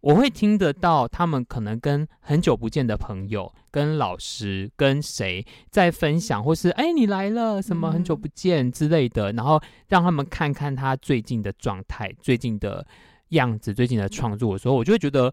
[0.00, 12.86] 我会听得到他们可能跟很久不见的朋友、跟老师、跟谁在分享，或是哎你来了什么很久不见之类的，然后让他们看看他最近的状态、最近的
[13.30, 15.32] 样子、最近的创作的时候，我就会觉得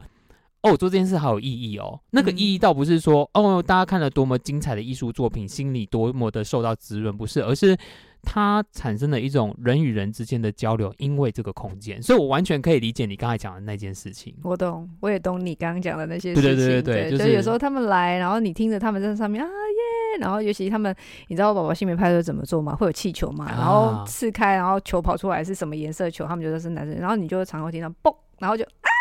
[0.63, 1.99] 哦，做这件事好有意义哦。
[2.09, 7.77] 那个意义倒不是说哦，大家看了多么精彩的艺术作品，心里多么的受到滋润，不是，而是。
[8.25, 14.33] 它产生了一种人与人之间的交流，因为这个空间，所以我完全可以理解你刚才讲的那件事情。
[14.43, 16.43] 我懂，我也懂你刚刚讲的那些事情。
[16.43, 20.95] 对对对对，对，就是有时候他们来，然后你听着他们在上面啊耶，然后尤其他们，
[21.27, 22.75] 你知道宝宝性别派对怎么做吗？
[22.75, 28.92] 会有气球嘛，然后刺开，然后球跑出来是什么颜色球，他们觉得是男生，然后你就常会听到嘣，然后就啊。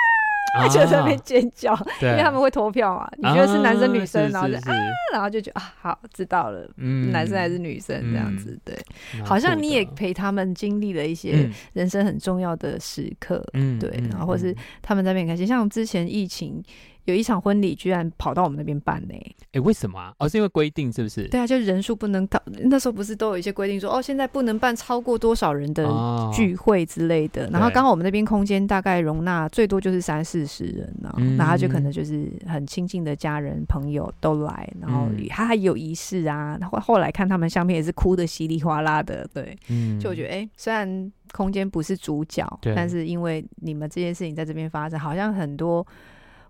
[0.68, 3.10] 就在那边尖叫，因为他们会投票嘛。
[3.16, 4.72] 你觉得是男生女生，然后就啊，
[5.12, 8.76] 然后就觉得啊，好，知道了，男生还是女生这样子，对，
[9.24, 16.62] 好像你也陪他们经历了一些人生很重要的时刻，嗯，对，然后或是他们在那边开心，像之前疫情。
[17.04, 19.14] 有一场婚礼居然跑到我们那边办呢？
[19.52, 20.12] 哎，为什么啊？
[20.18, 21.26] 哦，是因为规定是不是？
[21.28, 22.40] 对啊，就人数不能到。
[22.64, 25.84] 那时候不是都有一些规定说，哦，现在不能办超过多少人的
[26.32, 27.46] 聚会之类的。
[27.46, 36.56] 哦、然后刚好我们那边空间大概容纳最多就是三四十人呢，嗯、然后就可能就是很亲近的家人朋友都来，然后他还有仪式啊。
[36.60, 45.86] 然后后来看他们相片也是哭的稀里哗啦的，对，嗯，就我觉得哎，虽然空间不是主角，但是因为你们这件事情在这边发生，好像很多。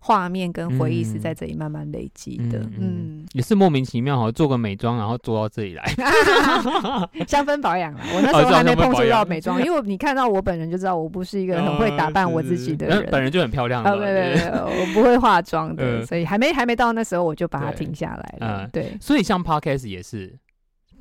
[0.04, 5.84] 画面跟回忆是在这里慢慢累积的，嗯，嗯，也是莫名其妙，好像做个美妆，然后做到这里来，
[7.24, 8.00] 香氛保养了。
[8.12, 13.84] 我那时候还没碰触到美妆，因为你看到我本人就知道我不是一个很会打扮我自己的人，本人就很漂亮。
[13.84, 18.68] 啊对对对，我不会化妆的，所以还没还没到那时候我就把它停下来了。
[18.72, 20.36] 对，所以像 Podcast 也是。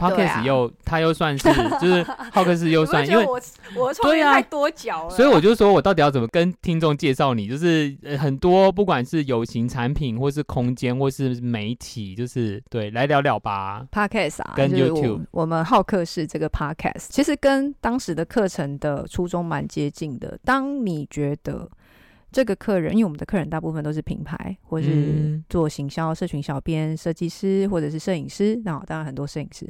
[0.01, 1.47] Podcast 又，他又算是，
[1.79, 3.39] 就是浩克斯又算，因为我
[3.75, 7.47] 我创业太多角了，所以我就说我到底要怎么跟听众介绍你？
[7.47, 13.85] 就是很多不管是有形产品，或是空间，或是媒体，就是对，来聊聊吧。
[13.91, 20.39] Podcast 啊，跟 YouTube，我们浩克是这个 Podcast，其实跟当时的课程的初衷蛮接近的。
[20.43, 21.69] 当你觉得。
[22.31, 28.55] 这个客人，因为我们的客人大部分都是品牌，或是做行销、社群小编、设计师，或者是摄影师。
[28.63, 29.69] 那当然很多摄影师，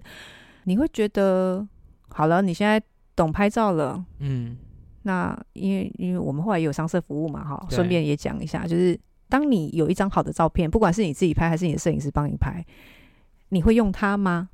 [0.65, 1.67] 你会觉得
[2.09, 2.81] 好了，你现在
[3.15, 4.57] 懂拍照了，嗯，
[5.03, 12.63] 那因为因为我们后来也有商社服务嘛，哈，顺便也讲一下，就是当你有一张好的照片，不管是你自己拍还是你的摄影师帮你拍，
[13.49, 14.49] 你会用它吗？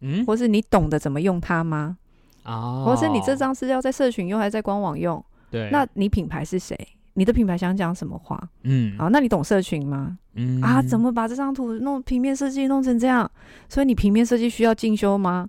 [0.00, 1.98] 嗯，或是你懂得怎么用它吗？
[2.44, 5.24] 哦，或是你这张是要在社群用还是在官网用？
[5.50, 6.76] 对，那你品牌是谁？
[7.14, 8.40] 你的品牌想讲什么话？
[8.62, 10.18] 嗯，啊，那你懂社群吗？
[10.34, 13.28] 嗯啊，怎么把这张图弄平面设计弄成这样？
[13.68, 15.48] 所以你平面设计需要进修吗？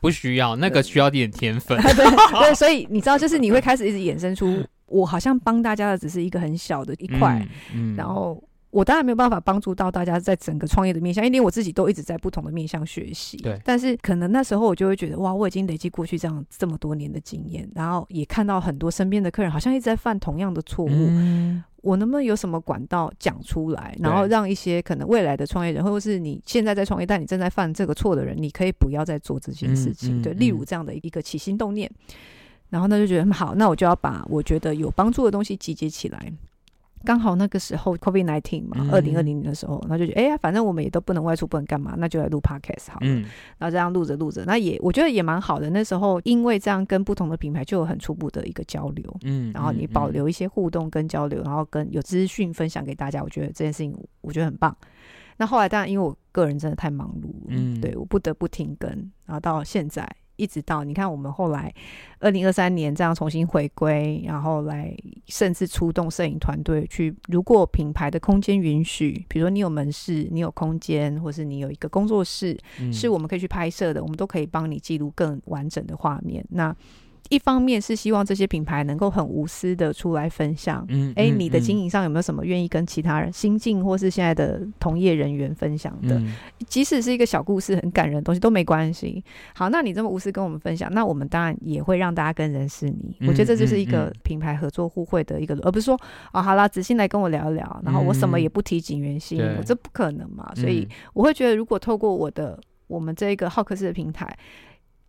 [0.00, 1.76] 不需要，那个需要点天分。
[1.82, 8.42] 对对，所以你知道，就是你会开始一直衍生出，我好像帮大家的只是一个很小的一块，嗯，然后。
[8.70, 13.38] 我当然没有办法帮助到大家在整个创业的面向，因为我自己都一直在不同的面向学习。
[13.38, 20.90] 对，但是可能那时候我就会觉得，哇，我已经累积过去这样这么多年的经验，然后也看到很多身边的客人好像一直在犯同样的错误。
[20.90, 30.20] 嗯，我能不能有什么管道讲出来，然后让一些可能未来的创业人，或者是你现在在创业但你正在犯这个错的人，你可以不要再做这件事情？
[30.20, 31.90] 对，例如这样的一个起心动念，
[32.68, 36.30] 然后呢就觉得很好，那我就要把我觉得有帮助的东西集结起来。
[37.04, 43.06] 刚好那个时候 COVID nineteen 嘛，二零二零年的时候，然后就觉得，哎呀，反正我们也都不能外出，不能干嘛，那就来录 Podcast 好了。
[43.06, 43.22] 嗯、
[43.58, 45.70] 然后这样录着录着，那也我觉得也蛮好的。
[45.70, 54.76] 那时候因为这样跟不同的品牌就有很初步的一个交流，嗯，然后你保留一些互动跟交流，然后跟有资讯分享给大家，我觉得这件事情我觉得很棒。
[55.36, 58.90] 那后来当然因为我个人真的太忙碌，嗯，对我不得不停更，
[59.24, 60.08] 然后到现在。
[60.38, 61.70] 一直到你看，我们后来
[62.20, 64.96] 二零二三年这样重新回归，然后来
[65.26, 76.42] 甚至出动摄影团队去，如果品牌的空间允许，比如说你有门市，你有空间，或是你有一个工作室，嗯、是我们可以去拍摄的，我们都可以帮你记录更完整的画面。
[76.50, 76.74] 那
[77.28, 86.18] 一方面是希望这些品牌能够很无私的出来分享，嗯，哎、欸，你的经营上有没有什么愿意跟其他人新进或是现在的同业人员分享的？
[86.18, 86.32] 嗯、
[86.66, 89.22] 即使是一个小故事，很感人的东西都没关系。
[89.54, 93.16] 好，那你这么无私跟我们分享，那我们当然也会让大家更认识你。
[93.20, 96.00] 嗯、我觉得这就是一个品牌合作互惠的一个，而不是说
[96.32, 100.50] 哦，好啦，子欣来跟我聊一聊，然后我什么也不提景元心，这不可能嘛。
[100.54, 104.26] 所以我会觉得，如果透过我的我们这一个好客式的平台。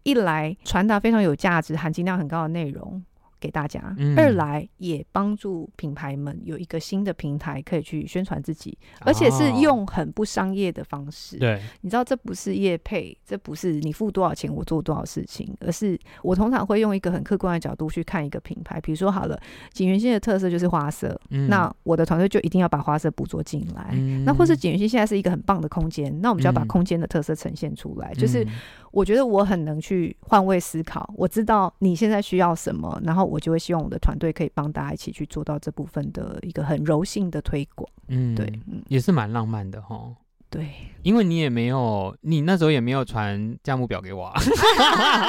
[0.10, 3.02] 一来传达非常有价值、含金量很高的内容。
[3.42, 11.38] 给大家，嗯、二来也帮助品牌们有一个新的平台可以去宣传自己，而且是用很不商业的方式。
[11.38, 18.78] 对、哦，你知道这不是业配，这不是你付多少钱我做多少事情，而是我通常会用一个很客观的角度去看一个品牌。
[18.82, 19.40] 比如说好了，
[19.72, 23.92] 景元星的特色就是花色，嗯、那我的团队就一定要把花色捕捉进来。
[23.94, 28.12] 嗯、那或是景元星现在是一个很棒的空间，那我们就要把空间的特色呈现出来。
[28.12, 28.46] 嗯、就是
[28.92, 33.30] 我觉得我很能去换位思考，我知道你现在需要什么，然后。
[33.30, 40.12] 我就会希望我的团队可以帮大家一起去做到这部分的一个很柔性的推广，嗯，对，嗯，也是蛮浪漫的哈。
[40.50, 40.68] 对，
[41.04, 44.34] 因为你也没有，你那时候也没有传价目表给我。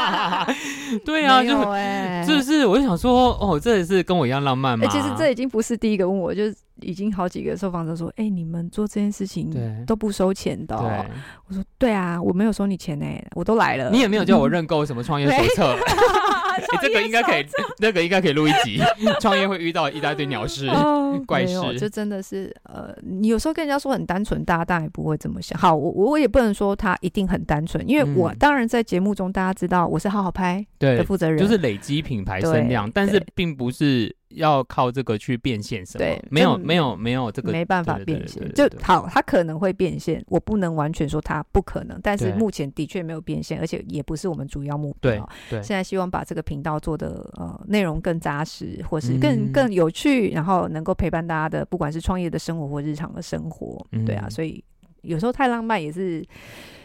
[1.05, 2.65] 对啊，就哎，是不是？
[2.65, 4.87] 我就想说，哦，这也是跟我一样浪漫吗？
[4.89, 9.51] 其实这已经不是第一个问我，就是已经好几个受访者说，哎，你们做这件事情
[9.87, 10.77] 都不收钱的。
[10.77, 13.91] 我说，对啊，我没有收你钱呢，我都来了。
[13.91, 15.77] 你也没有叫我认购什么创业手册。
[16.51, 17.47] 哎，这个应该可以，
[17.79, 18.81] 那个应该可以录一集。
[19.21, 20.69] 创业会遇到一大堆鸟事、
[21.25, 25.59] 怪事，这真的是呃，你有时候跟人家说很单纯，大家当然也不会这么想。
[25.59, 34.15] 好，我我也不能说他一定很单纯，因为我当然在节目中大家知道我是好好拍的负责人，就是累积品牌声量，但是并不是。
[34.31, 35.99] 要靠这个去变现什么？
[35.99, 45.29] 对，没有没有没有这个没办法变现，就好，它可能会变现，我不能完全说它不可能，但是目前的确没有变现，而且也不是我们主要目标。
[45.49, 54.63] 对，现在希望把这个频道做的呃内容更扎实，或是更更有趣，然后能够陪伴大家的，不管是创业的生活或日常的生活，对啊，所以
[55.03, 56.25] 有时候太浪漫也是。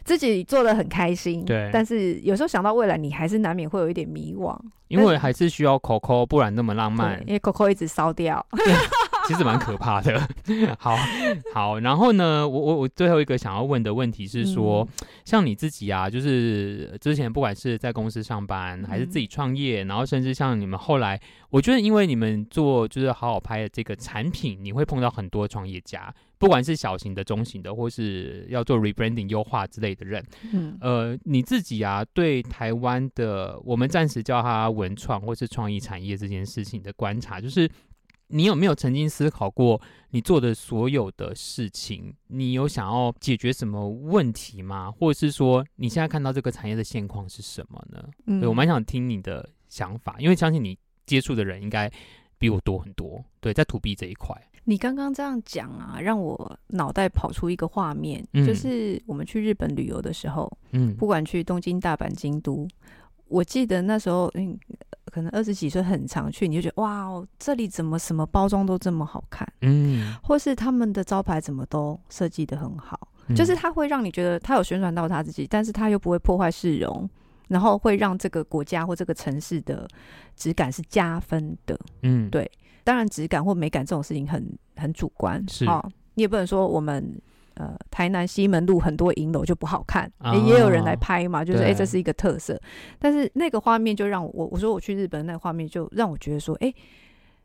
[0.03, 4.55] 自己做的很开心，对，但是有时候想到未来，你还是难免会有一点迷惘，
[4.87, 8.45] 因为还是需要 Coco，不然那么浪漫，因为 Coco 一直烧掉。
[9.27, 10.21] 其实蛮可怕的。
[10.77, 10.95] 好
[11.51, 30.25] 好，然后呢，我我我最后一个想要问的问题是说，嗯、像你自己啊，就是之前不管是在公司上班，还是自己创业，嗯、然后甚至像你们后来，我觉得因为你们做就是好好拍的这个产品，你会碰到很多创业家，不管是小型的、中型的，或是要做 rebranding 优化之类的人。
[30.53, 37.69] 嗯，呃，你自己啊，对台湾的我们暂时叫它文创或是创意产业这件事情的观察，就是。
[38.29, 44.89] 你有没有曾经思考过，你做的所有的事情，你有想要解决什么问题吗？
[44.89, 48.03] 或者是说，你现在看到这个产业的现况是什么呢？
[48.25, 51.87] 嗯，对，我蛮想听你的想法，因为相信你接触的人应该
[52.39, 53.23] 比我多很多。
[53.39, 62.67] 对，在 To B 这一块，你刚刚这样讲啊，让我脑袋跑出一个画面，嗯，就是我们去日本旅游的时候，嗯，不管去东京、大阪、京都。
[63.27, 64.55] 我记得那时候，嗯，
[65.05, 77.09] 可能二十几岁很常去，你就觉得哇哦，这里怎么什么包装都这么好看，嗯，或是他们的招牌怎么都设计的很好，嗯、就是它会让你觉得它有宣传到他自己，但是他又不会破坏市容，
[77.47, 79.87] 然后会让这个国家或这个城市的
[80.35, 82.49] 质感是加分的，嗯，对，
[82.85, 87.21] 当然质感或美感这种事情很很主观，是，哦，你也不能说我们。
[87.57, 92.61] 呃，台南西门路很多银楼就不好看，哦欸，也有人来拍嘛，就是哎这是一个特色。
[92.99, 96.75] 但是那个画面就让我，我说我去日本那个画面就让我觉得说，哎、欸，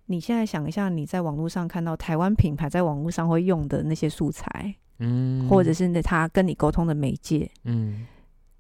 [0.07, 8.05] 你现在想一下，你在网络上看到台湾品牌在网络上会用的那些素材，嗯，或者是那他跟你沟通的媒介，嗯，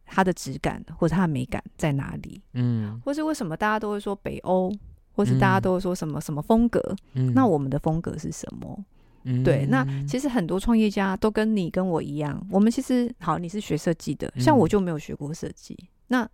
[0.06, 2.40] 它的质感或者它的美感在哪里？
[2.55, 4.72] 嗯，或是为什么大家都会说北欧，
[5.14, 6.80] 或是大家都说什么什么风格？
[7.14, 8.84] 嗯，那我们的风格是什么？
[9.24, 15.76] 嗯、对，那其实很多创业家都跟你跟我一样，我们其实好，你是学设计的，像我就没有学过设计。
[15.80, 16.28] 嗯、那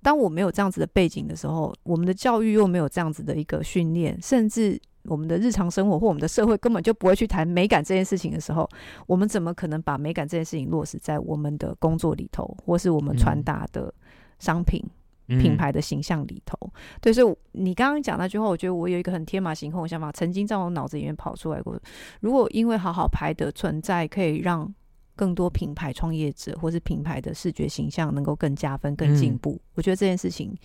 [0.00, 8.68] 当我没有这样子的背景的时候，我们的教育又没有这样子的一个训练，甚至我们的日常生活或我们的社会根本就不会去谈美感这件事情的时候，
[9.08, 13.92] 我们怎么可能把美感这件事情落实在我们的工作里头，或是我们传达的
[14.38, 14.90] 商品、嗯、
[15.28, 16.56] 品牌的形象里头？
[17.00, 21.78] 对，所以你刚刚讲那句话，我觉得我有一个很天马行空的想法，曾经在我脑子里面跑出来过。
[22.20, 24.72] 如果因为好好拍的存在，可以让
[25.14, 30.56] 更多品牌创业者或是品牌的视觉形象能够更加分、更进步，嗯、我觉得这件事情。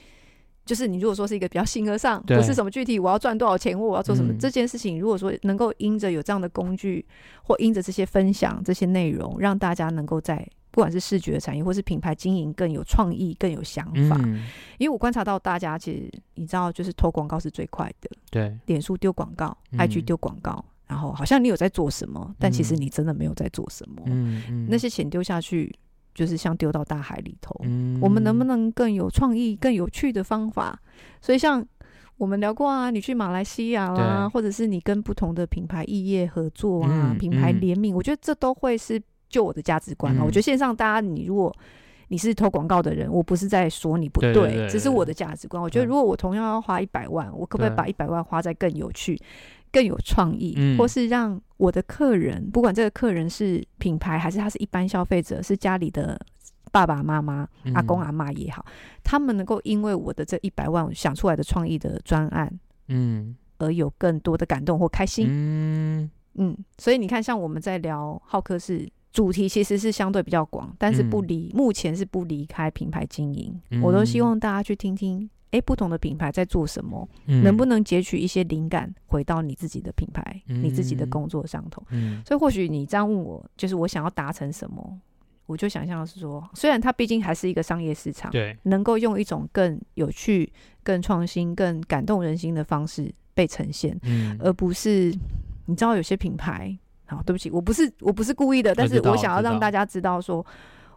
[0.65, 7.05] 就是你如果说是一个比较形而上，不是什么具体我要赚多少钱或我要做什么、嗯、这件事情，如果说能够因着有这样的工具，
[7.43, 14.19] 或因着这些分享这些内容，让大家能够在不管是视觉产业或是品牌经营更有创意、更有想法。
[14.25, 14.43] 嗯、
[14.79, 24.01] 因为我观察到大家其实你知道，就是投广告是最快的，对，脸书丢广告、嗯、IG 丢广告，然后好像你有在做什么，但其实你真的没有在做什么。
[24.07, 25.73] 嗯嗯，那些钱丢下去。
[26.15, 30.79] 就是像丢到大海里头，嗯、我们能不能更有创意、更有趣的方法？
[31.19, 31.65] 所以像
[32.17, 39.01] 我们聊过啊，你去马来西亚啦，或者是你跟不同的品牌异业合作啊，嗯、品牌联名，嗯、我觉得这都会是
[39.33, 40.19] 就我的价值观啊。
[40.21, 41.51] 嗯、我觉得线上大家，你如果
[42.09, 45.61] 你是投广告的人，我不是在说你不对，对对对，只是我的价值观。
[45.61, 49.19] 我觉得如果我同样要花一百万，我可不可以把一百万花在更有趣？
[49.71, 56.15] 更有创意，嗯、或是让我的客人，不管这个客人是品牌还是他是一般消费者，是家里的
[56.71, 58.63] 爸爸妈妈、嗯、阿公阿妈也好，
[59.03, 62.59] 他们能够因为我的这一百万想出来的创意的专案，
[62.89, 66.11] 嗯，而有更多的感动或开心，嗯。
[66.35, 75.29] 嗯，所以你看，像我们在聊浩克是主题，其实是相对比较广，但是不离、嗯、目前是不离开品牌经营，嗯、我都希望大家去听听。
[75.51, 77.07] 诶，不同的品牌在做什么？
[77.27, 81.85] 嗯、能不能截取一些灵感，回到你自己的品牌、嗯、你自己的工作上头？
[81.91, 84.99] 嗯、所以或许你这样问我，就是我想要达成什么，
[85.45, 90.51] 我就想象的是说，虽然它毕竟还是一个商业市场，对，能够用一种更有趣、
[90.81, 95.15] 更创新、更感动人心的方式被呈现，嗯、而不是
[95.67, 96.75] 你知道有些品牌，
[97.15, 100.45] 好，对不起，我不是我不是故意的，但是我想要让大家知道说，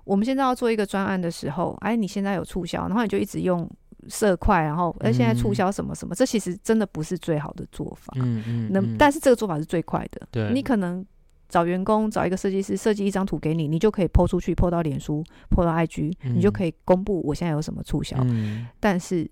[0.04, 3.68] 我们现在要做一个专案的时候，哎，你现在有促销，然后你就一直用。
[4.08, 8.14] 色块，然后哎现在促销什么什么，嗯、这其实真的不是最好的做法。
[8.18, 10.28] 嗯嗯，能、嗯，但是这个做法是最快的。
[10.30, 11.04] 对，你可能
[11.48, 18.16] 找员工，找一个设计师设计一张图给你，你就可以 po 出去，po 到脸书，po 到 IG，、嗯、你就可以公布我现在有什么促销。
[18.20, 19.28] 嗯、但是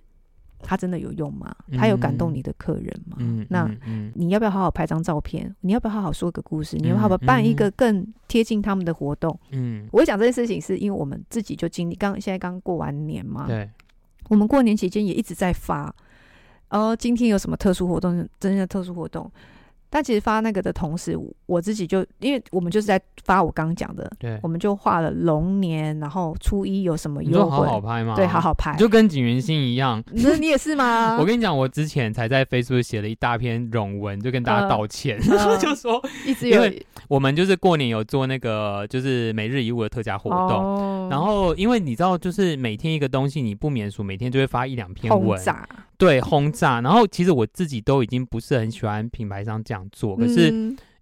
[0.65, 1.55] 它真的有用吗？
[1.77, 3.17] 它有感动你的客人吗？
[3.21, 3.71] 嗯、那
[4.15, 5.55] 你要不要好好拍张照片？
[5.61, 6.77] 你要不要好好说个故事？
[6.79, 9.39] 你要不要好好办一个更贴近他们的活动？
[9.51, 13.47] 嗯，我会讲这件事情，是因为我们自己就经历，刚现在刚过完年嘛。
[13.47, 13.69] 对。
[14.29, 15.95] 我们过年期间也一直在发，
[16.71, 18.27] 哦，今天有什么特殊活动？
[18.41, 19.31] 真的特殊活动。
[19.95, 21.17] 但其实发那个的同时，
[21.47, 27.45] 我自己就因为我们就是在发我刚刚讲的，对，我们就画了龙年，然后初一有什么优惠？
[27.45, 28.17] 你好好拍吗？
[28.17, 30.03] 对，好好拍，就跟景元星一样。
[30.11, 31.17] 那你也是吗？
[31.21, 45.41] 我跟你讲，我之前才在 Facebook 写了一大篇冗文，就跟大家道歉，呃、就说一直有，因为我们就是过年有做那个就是每日一物的特价活动，哦、然后因为你知道，就是每天一个东西，你不免俗，每天就会发一两篇文。
[45.99, 50.51] 对，轰炸，然后其实我自己都已经不是很喜欢品牌商这样做，可是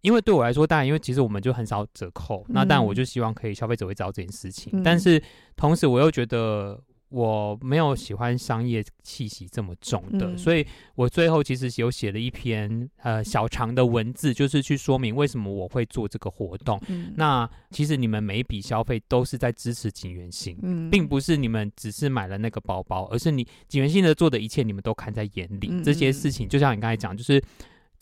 [0.00, 5.22] 因为对我来说，当然因为其实我们就很少折扣，那当然我就希望可以消费者会知道这件事情，但是
[5.56, 6.80] 同时我又觉得。
[7.12, 16.80] 我没有喜欢商业气息这么重的，嗯、所以我最后其实有写了一篇呃小长的文字，就是去说明为什么我会做这个活动。
[16.88, 25.68] 嗯、那其实你们每一笔消费都是在支持景元星，嗯、并不是你们只是买了那个包包，而是你景元星的做的一切，你们都看在眼里。
[25.70, 27.42] 嗯、这些事情就像你刚才讲，就是。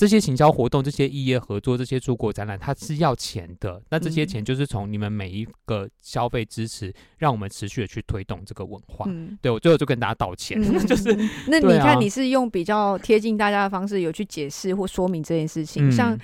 [0.00, 3.82] 这些行销活动、这些异业合作、这些出国展览，它是要钱的。
[3.90, 9.04] 那这些钱就是从你们每一个消费支持，让我们持续的去推动这个文化。
[9.10, 11.14] 嗯、对，我最后就跟大家道歉，嗯、 就是。
[11.48, 15.90] 那你看，你是用比较贴近大家的方式，有去解释或说明这件事情。
[15.90, 16.18] 嗯、像，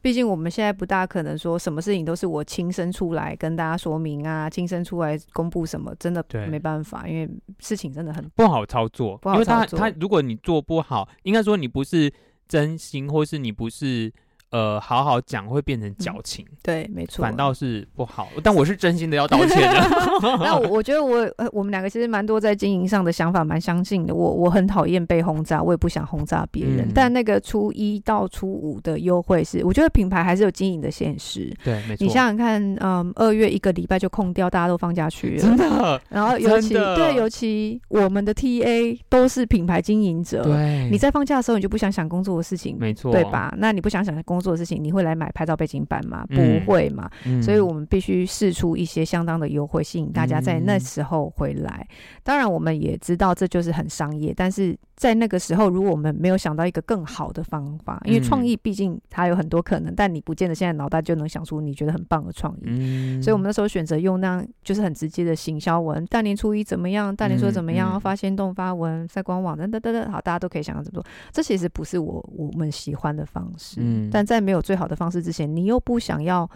[0.00, 9.16] 毕竟我们现在不大可能说什么事情都是我亲身出来跟大家说明啊，亲身出来公布什么，真的没办法，因为事情真的很不好操作。
[9.18, 12.12] 不好操作，因为他他如果你做不好，应该说你不是。
[12.52, 14.12] 真心，或是你不是。
[14.52, 18.28] 呃，好好讲会变成矫情，嗯，对，没错，反倒是不好。
[18.42, 19.88] 但我是真心的要道歉的。
[20.44, 24.14] 那我我觉得我呃，我们两个其实蛮多在经营上的想法蛮相近的。
[24.14, 26.86] 我我很讨厌被轰炸，我也不想轰炸别人。
[26.86, 31.50] 嗯、但那个初一到初五的优惠是，我觉得品牌还是有经营的现实。
[31.64, 32.04] 对，没错。
[32.04, 36.00] 你想想看，嗯，二月一个礼拜就空掉，大家都放假去了，真的。
[36.10, 40.42] 然后 尤其对，尤其我们的 TA 都是品牌经营者。
[40.44, 40.90] 对。
[40.90, 43.54] 你在放假的时候，你就不想想工作的事情，没错，对吧？
[43.56, 46.26] 那你不想想工作的事情，你会来买拍照背景板吗？
[46.30, 47.08] 嗯、不会嘛。
[47.24, 51.86] 嗯、所以我们必须试出一些相当的优惠，吸引大家在那时候回来。
[51.88, 62.62] 嗯、当然，我们也知道这就是很商业，但是在那个时候，如果我们没有想到一个更好的方法，因为创意毕竟它有很多可能，但你不见得现在脑袋就能想出你觉得很棒的创意。
[62.66, 67.14] 嗯、所以我们那时候选择用那样就是很直接的行销文，大年初一怎么样？
[67.14, 68.00] 大年初二怎么样？
[68.00, 71.12] 发限动发文，在官网等等等等，好，大家都可以想到怎么做。
[71.30, 76.48] 这其实不是我我们喜欢的方式，嗯、但在没有最好的方式之前，你又不想要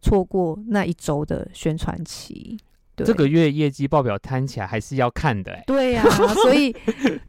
[0.00, 2.58] 错过那一周的宣传期。
[2.94, 6.72] 这个月业绩报表摊起来还是要看的，欸，对呀，啊， 所以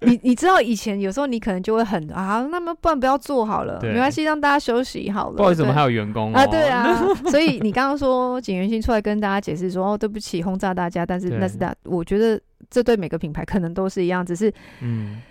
[0.01, 5.37] 你你知道以前有时候你可能就会很啊，那么不然不要做好了，没关系，让大家休息好了。
[5.37, 6.93] 不好意思，我们还有员工，哦，啊，对啊，
[7.31, 12.39] 所以你刚刚说景元星出来跟大家解释说，哦，对不起，轰炸大家，但是那是大，我觉得
[12.69, 15.21] 这对每个品牌可能都是一样，只是嗯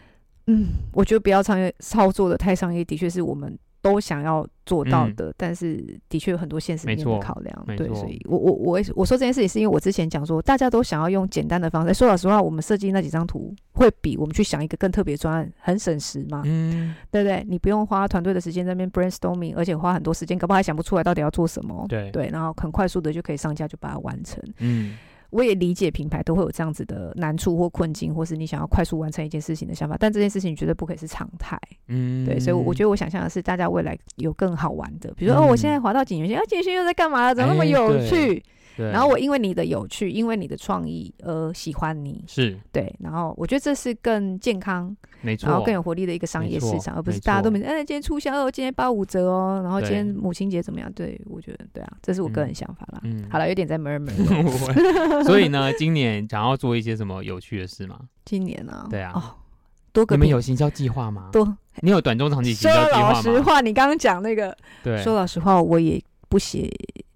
[0.46, 3.56] 嗯，我觉得不要商业操作的太商业，的确是我们。
[3.82, 11.92] 都想要做到的，嗯、但是的确有很多现实面的考量，对，所以我我我我说这件事情是因为我之前讲说，大家都想要用简单的方式。
[11.92, 16.42] 说老实话，我们设计那几张图会比我们去想一个更特别专案很省时嘛？
[16.44, 17.44] 嗯，对不对？
[17.48, 21.84] 你不用花团队的时间在那边 brainstorming，而且花很多时间，搞不好还想不出来到底要做什么。
[21.88, 24.40] 对对，然后很快速的就可以上架，就把它完成。
[24.58, 24.96] 嗯。
[25.32, 31.58] 我也理解品牌都会有这样子的难处或困境，或是你想要快速完成一件事情的想法，但这件事情绝对不可以是常态。
[31.88, 37.32] 嗯，对，所以我觉得我想象的是，大家未来有更好玩的，比如说、嗯、哦，我现在滑到景元线，啊，锦源兴又在干嘛？
[37.32, 38.42] 怎么那么有趣？
[38.76, 42.94] 然后我因为你的有趣，因为你的创意而喜欢你，是对。
[43.00, 50.92] 然后我觉得这是更健康，没错，然后更有活力的一个商业市场，而不是大家都没哎，今天促销哦，今天八五折哦，然后今天母亲节怎么样？
[50.92, 53.00] 对，我觉得对啊，这是我个人想法啦。
[53.04, 54.12] 嗯，好了，有点在 murmur。
[55.24, 57.98] 所以呢，今年想要做一些什么有趣的事吗？
[58.24, 58.86] 今年呢？
[58.88, 59.22] 对啊，哦，
[59.92, 61.28] 多个你们有行销计划吗？
[61.32, 63.22] 多，你有短中长期行销计划吗？
[63.22, 66.70] 说老实话，你刚刚讲那个，对，说老实话，我也不写。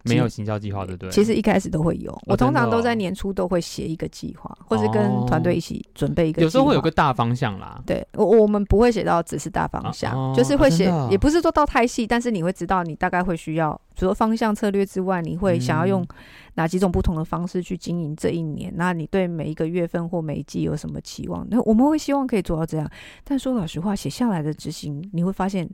[0.08, 1.10] 没有行销计划，对不对？
[1.10, 6.42] 其实一开始都会有，我通常都在年初都会写一个计划，或是跟团队一起准备一个。
[6.42, 7.80] 有时候会有个大方向啦。
[7.86, 16.06] 对，我我们不会写到只是大方向，就是会写，也不是说到太细，但是你会知道你大概会需要，除了方向策略之外，你会想要用
[16.54, 18.72] 哪几种不同的方式去经营这一年。
[18.76, 21.46] 那你对每一个月份或每一季有什么期望？
[21.50, 22.90] 那我们会希望可以做到这样。
[23.24, 25.68] 但说老实话，写下来的执行，你会发现。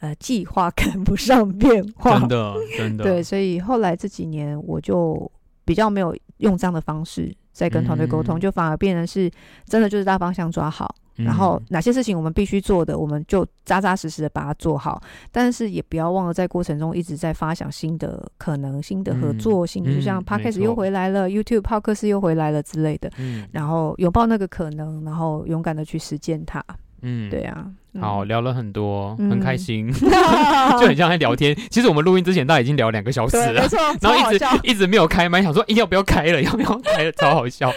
[0.00, 3.04] 呃，计划赶不上变化，真的，真的。
[3.04, 5.30] 对，所以后来这几年我就
[5.64, 9.30] 比较没有用这样的方式在跟团队沟通，嗯、就反而变成是
[9.64, 15.02] 真的就是大方向抓好，嗯、然后哪些事情我们必须做的，我们就扎扎实实的把它做好。
[15.32, 23.10] 但是也不要忘了在过程中一直在发想新的可能、新的合作性，嗯、就像 Podcast 又回来了、嗯、，YouTube 泡克斯又回来了之类的。
[23.16, 26.62] 嗯，然后拥抱那个可能，然后勇敢的去实践它。
[27.00, 27.70] 嗯，对啊。
[28.00, 29.90] 好，聊了很多，很开心，
[30.80, 31.56] 就很像在聊天。
[31.70, 33.66] 其实我们录音之前，大家已经聊两个小时了，
[34.00, 37.72] 然后一直一直没有开麦，想说要不要开了，要不要开了，超好笑。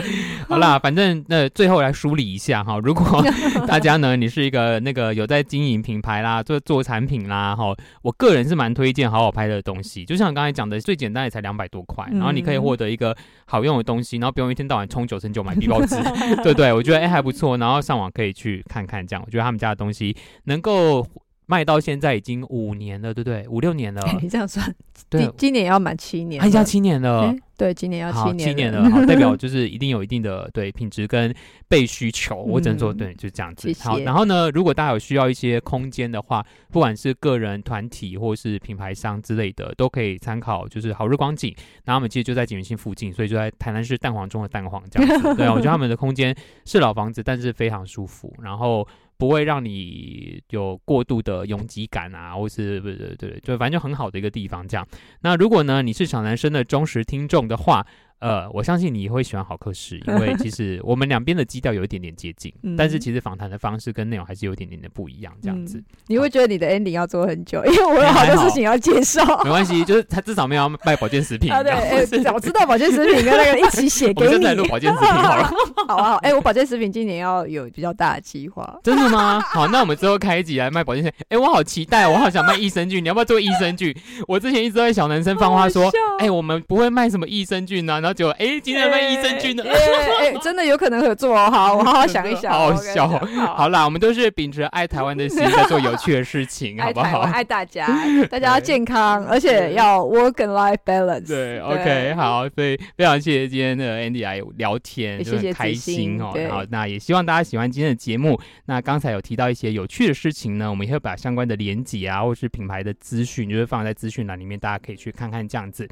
[0.47, 3.24] 好啦，反正那最后来梳理一下哈，如果
[3.67, 10.05] 大家呢，你是一个那个有在经营品牌啦，做做产品啦，哈，我个人是蛮推荐好好拍的东西。
[10.05, 13.15] 就像刚才讲的，最简单也才两百多块，然后你可以获得一个
[13.45, 15.95] 好用的东西，然后不用一天到晚冲九成九买 B 报纸，
[16.43, 17.57] 对对，我觉得哎还不错。
[17.57, 20.09] 然后上网可以去看看，这样我觉得他们家的东西。
[20.45, 21.05] 能够
[21.45, 23.47] 卖到现在已经五年了，对不对？
[23.47, 24.01] 五六年了。
[24.22, 24.74] 你 这样算，
[25.10, 27.36] 对，今年也要满七年，还要七年了。
[27.57, 31.34] 对，今年要七年，七年了，好，代表 就是一定有一定的对品质跟
[31.68, 32.38] 被需求。
[32.38, 33.70] 我只能说，对，就是这样子。
[33.82, 41.53] 好，然后呢，如果大家有需要一些空间的话，不管是个人、团体或是品牌商之类的，都可以参考，就是好日光景。
[41.84, 45.36] 然后我们其实就在锦源兴附近，所以就在台南市蛋黄中的蛋黄这样子。
[45.36, 46.34] 对啊，我觉得他们的空间
[46.64, 48.32] 是老房子，但是非常舒服。
[48.39, 48.88] 然后。
[49.20, 54.88] 不会让你有过度的拥挤感啊，或是不是对对，就反正就很好的一个地方这样。
[55.22, 57.86] 那如果呢，你是小男生的忠实听众的话。
[58.20, 65.78] 呃，我相信你会喜欢好客室，因为 其实我们两边的基调有一点点接近，嗯、但是其实访谈的方式跟内容还是有一点点的不一样，这样子。
[65.78, 69.24] 嗯、你会觉得你的 ending 要做很久，因为我有好多事情要介绍。
[69.43, 71.51] 没关系，就是他至少没有卖保健食品。
[71.51, 74.28] 啊，对，哎，早知道保健食品跟那个一起写给你。
[74.28, 75.51] 我们现在录保健食品好了。
[75.88, 78.70] 好啊，好，哎，我保健食品今年要有比较大的计划。
[78.84, 79.39] 真的吗？
[79.41, 81.26] 好，那我们之后开一集来卖保健食品。
[81.30, 83.95] 哎，我好期待，我好想卖益生菌，你要不要做益生菌？
[84.28, 85.89] 我之前一直在小男生放话说，
[86.20, 89.64] 哎，我们不会卖什么益生菌呢，就哎，今天卖益生菌了？
[89.64, 91.49] 哎， 真的有可能合作哦。
[91.49, 92.51] 好，我好好想一想。
[92.51, 93.07] 好笑。
[93.07, 97.22] 好啦，我们都是秉持爱台湾的心在做有趣的事情， 好不好？
[97.22, 97.88] 爱大家，
[98.30, 101.28] 大家要 健康，而且要 work and life balance。
[101.28, 106.34] 对，OK，好，所以非常谢谢今天的 Andy 来聊天，就很开心哦。
[106.49, 108.39] 好，那也希望大家喜欢今天的节目。
[108.66, 115.88] 那刚才有提到一些有趣的事情呢，我们也会把相关的连结啊，或是品牌的资讯，就是放在资讯栏里面，大家可以去看看这样子。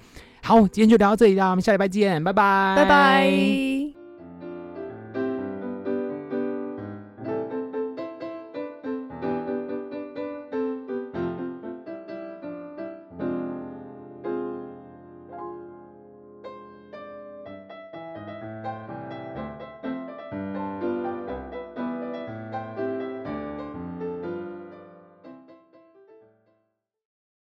[0.48, 3.97] 好，今天就聊到这里啦，我们下礼拜见，拜拜，拜拜。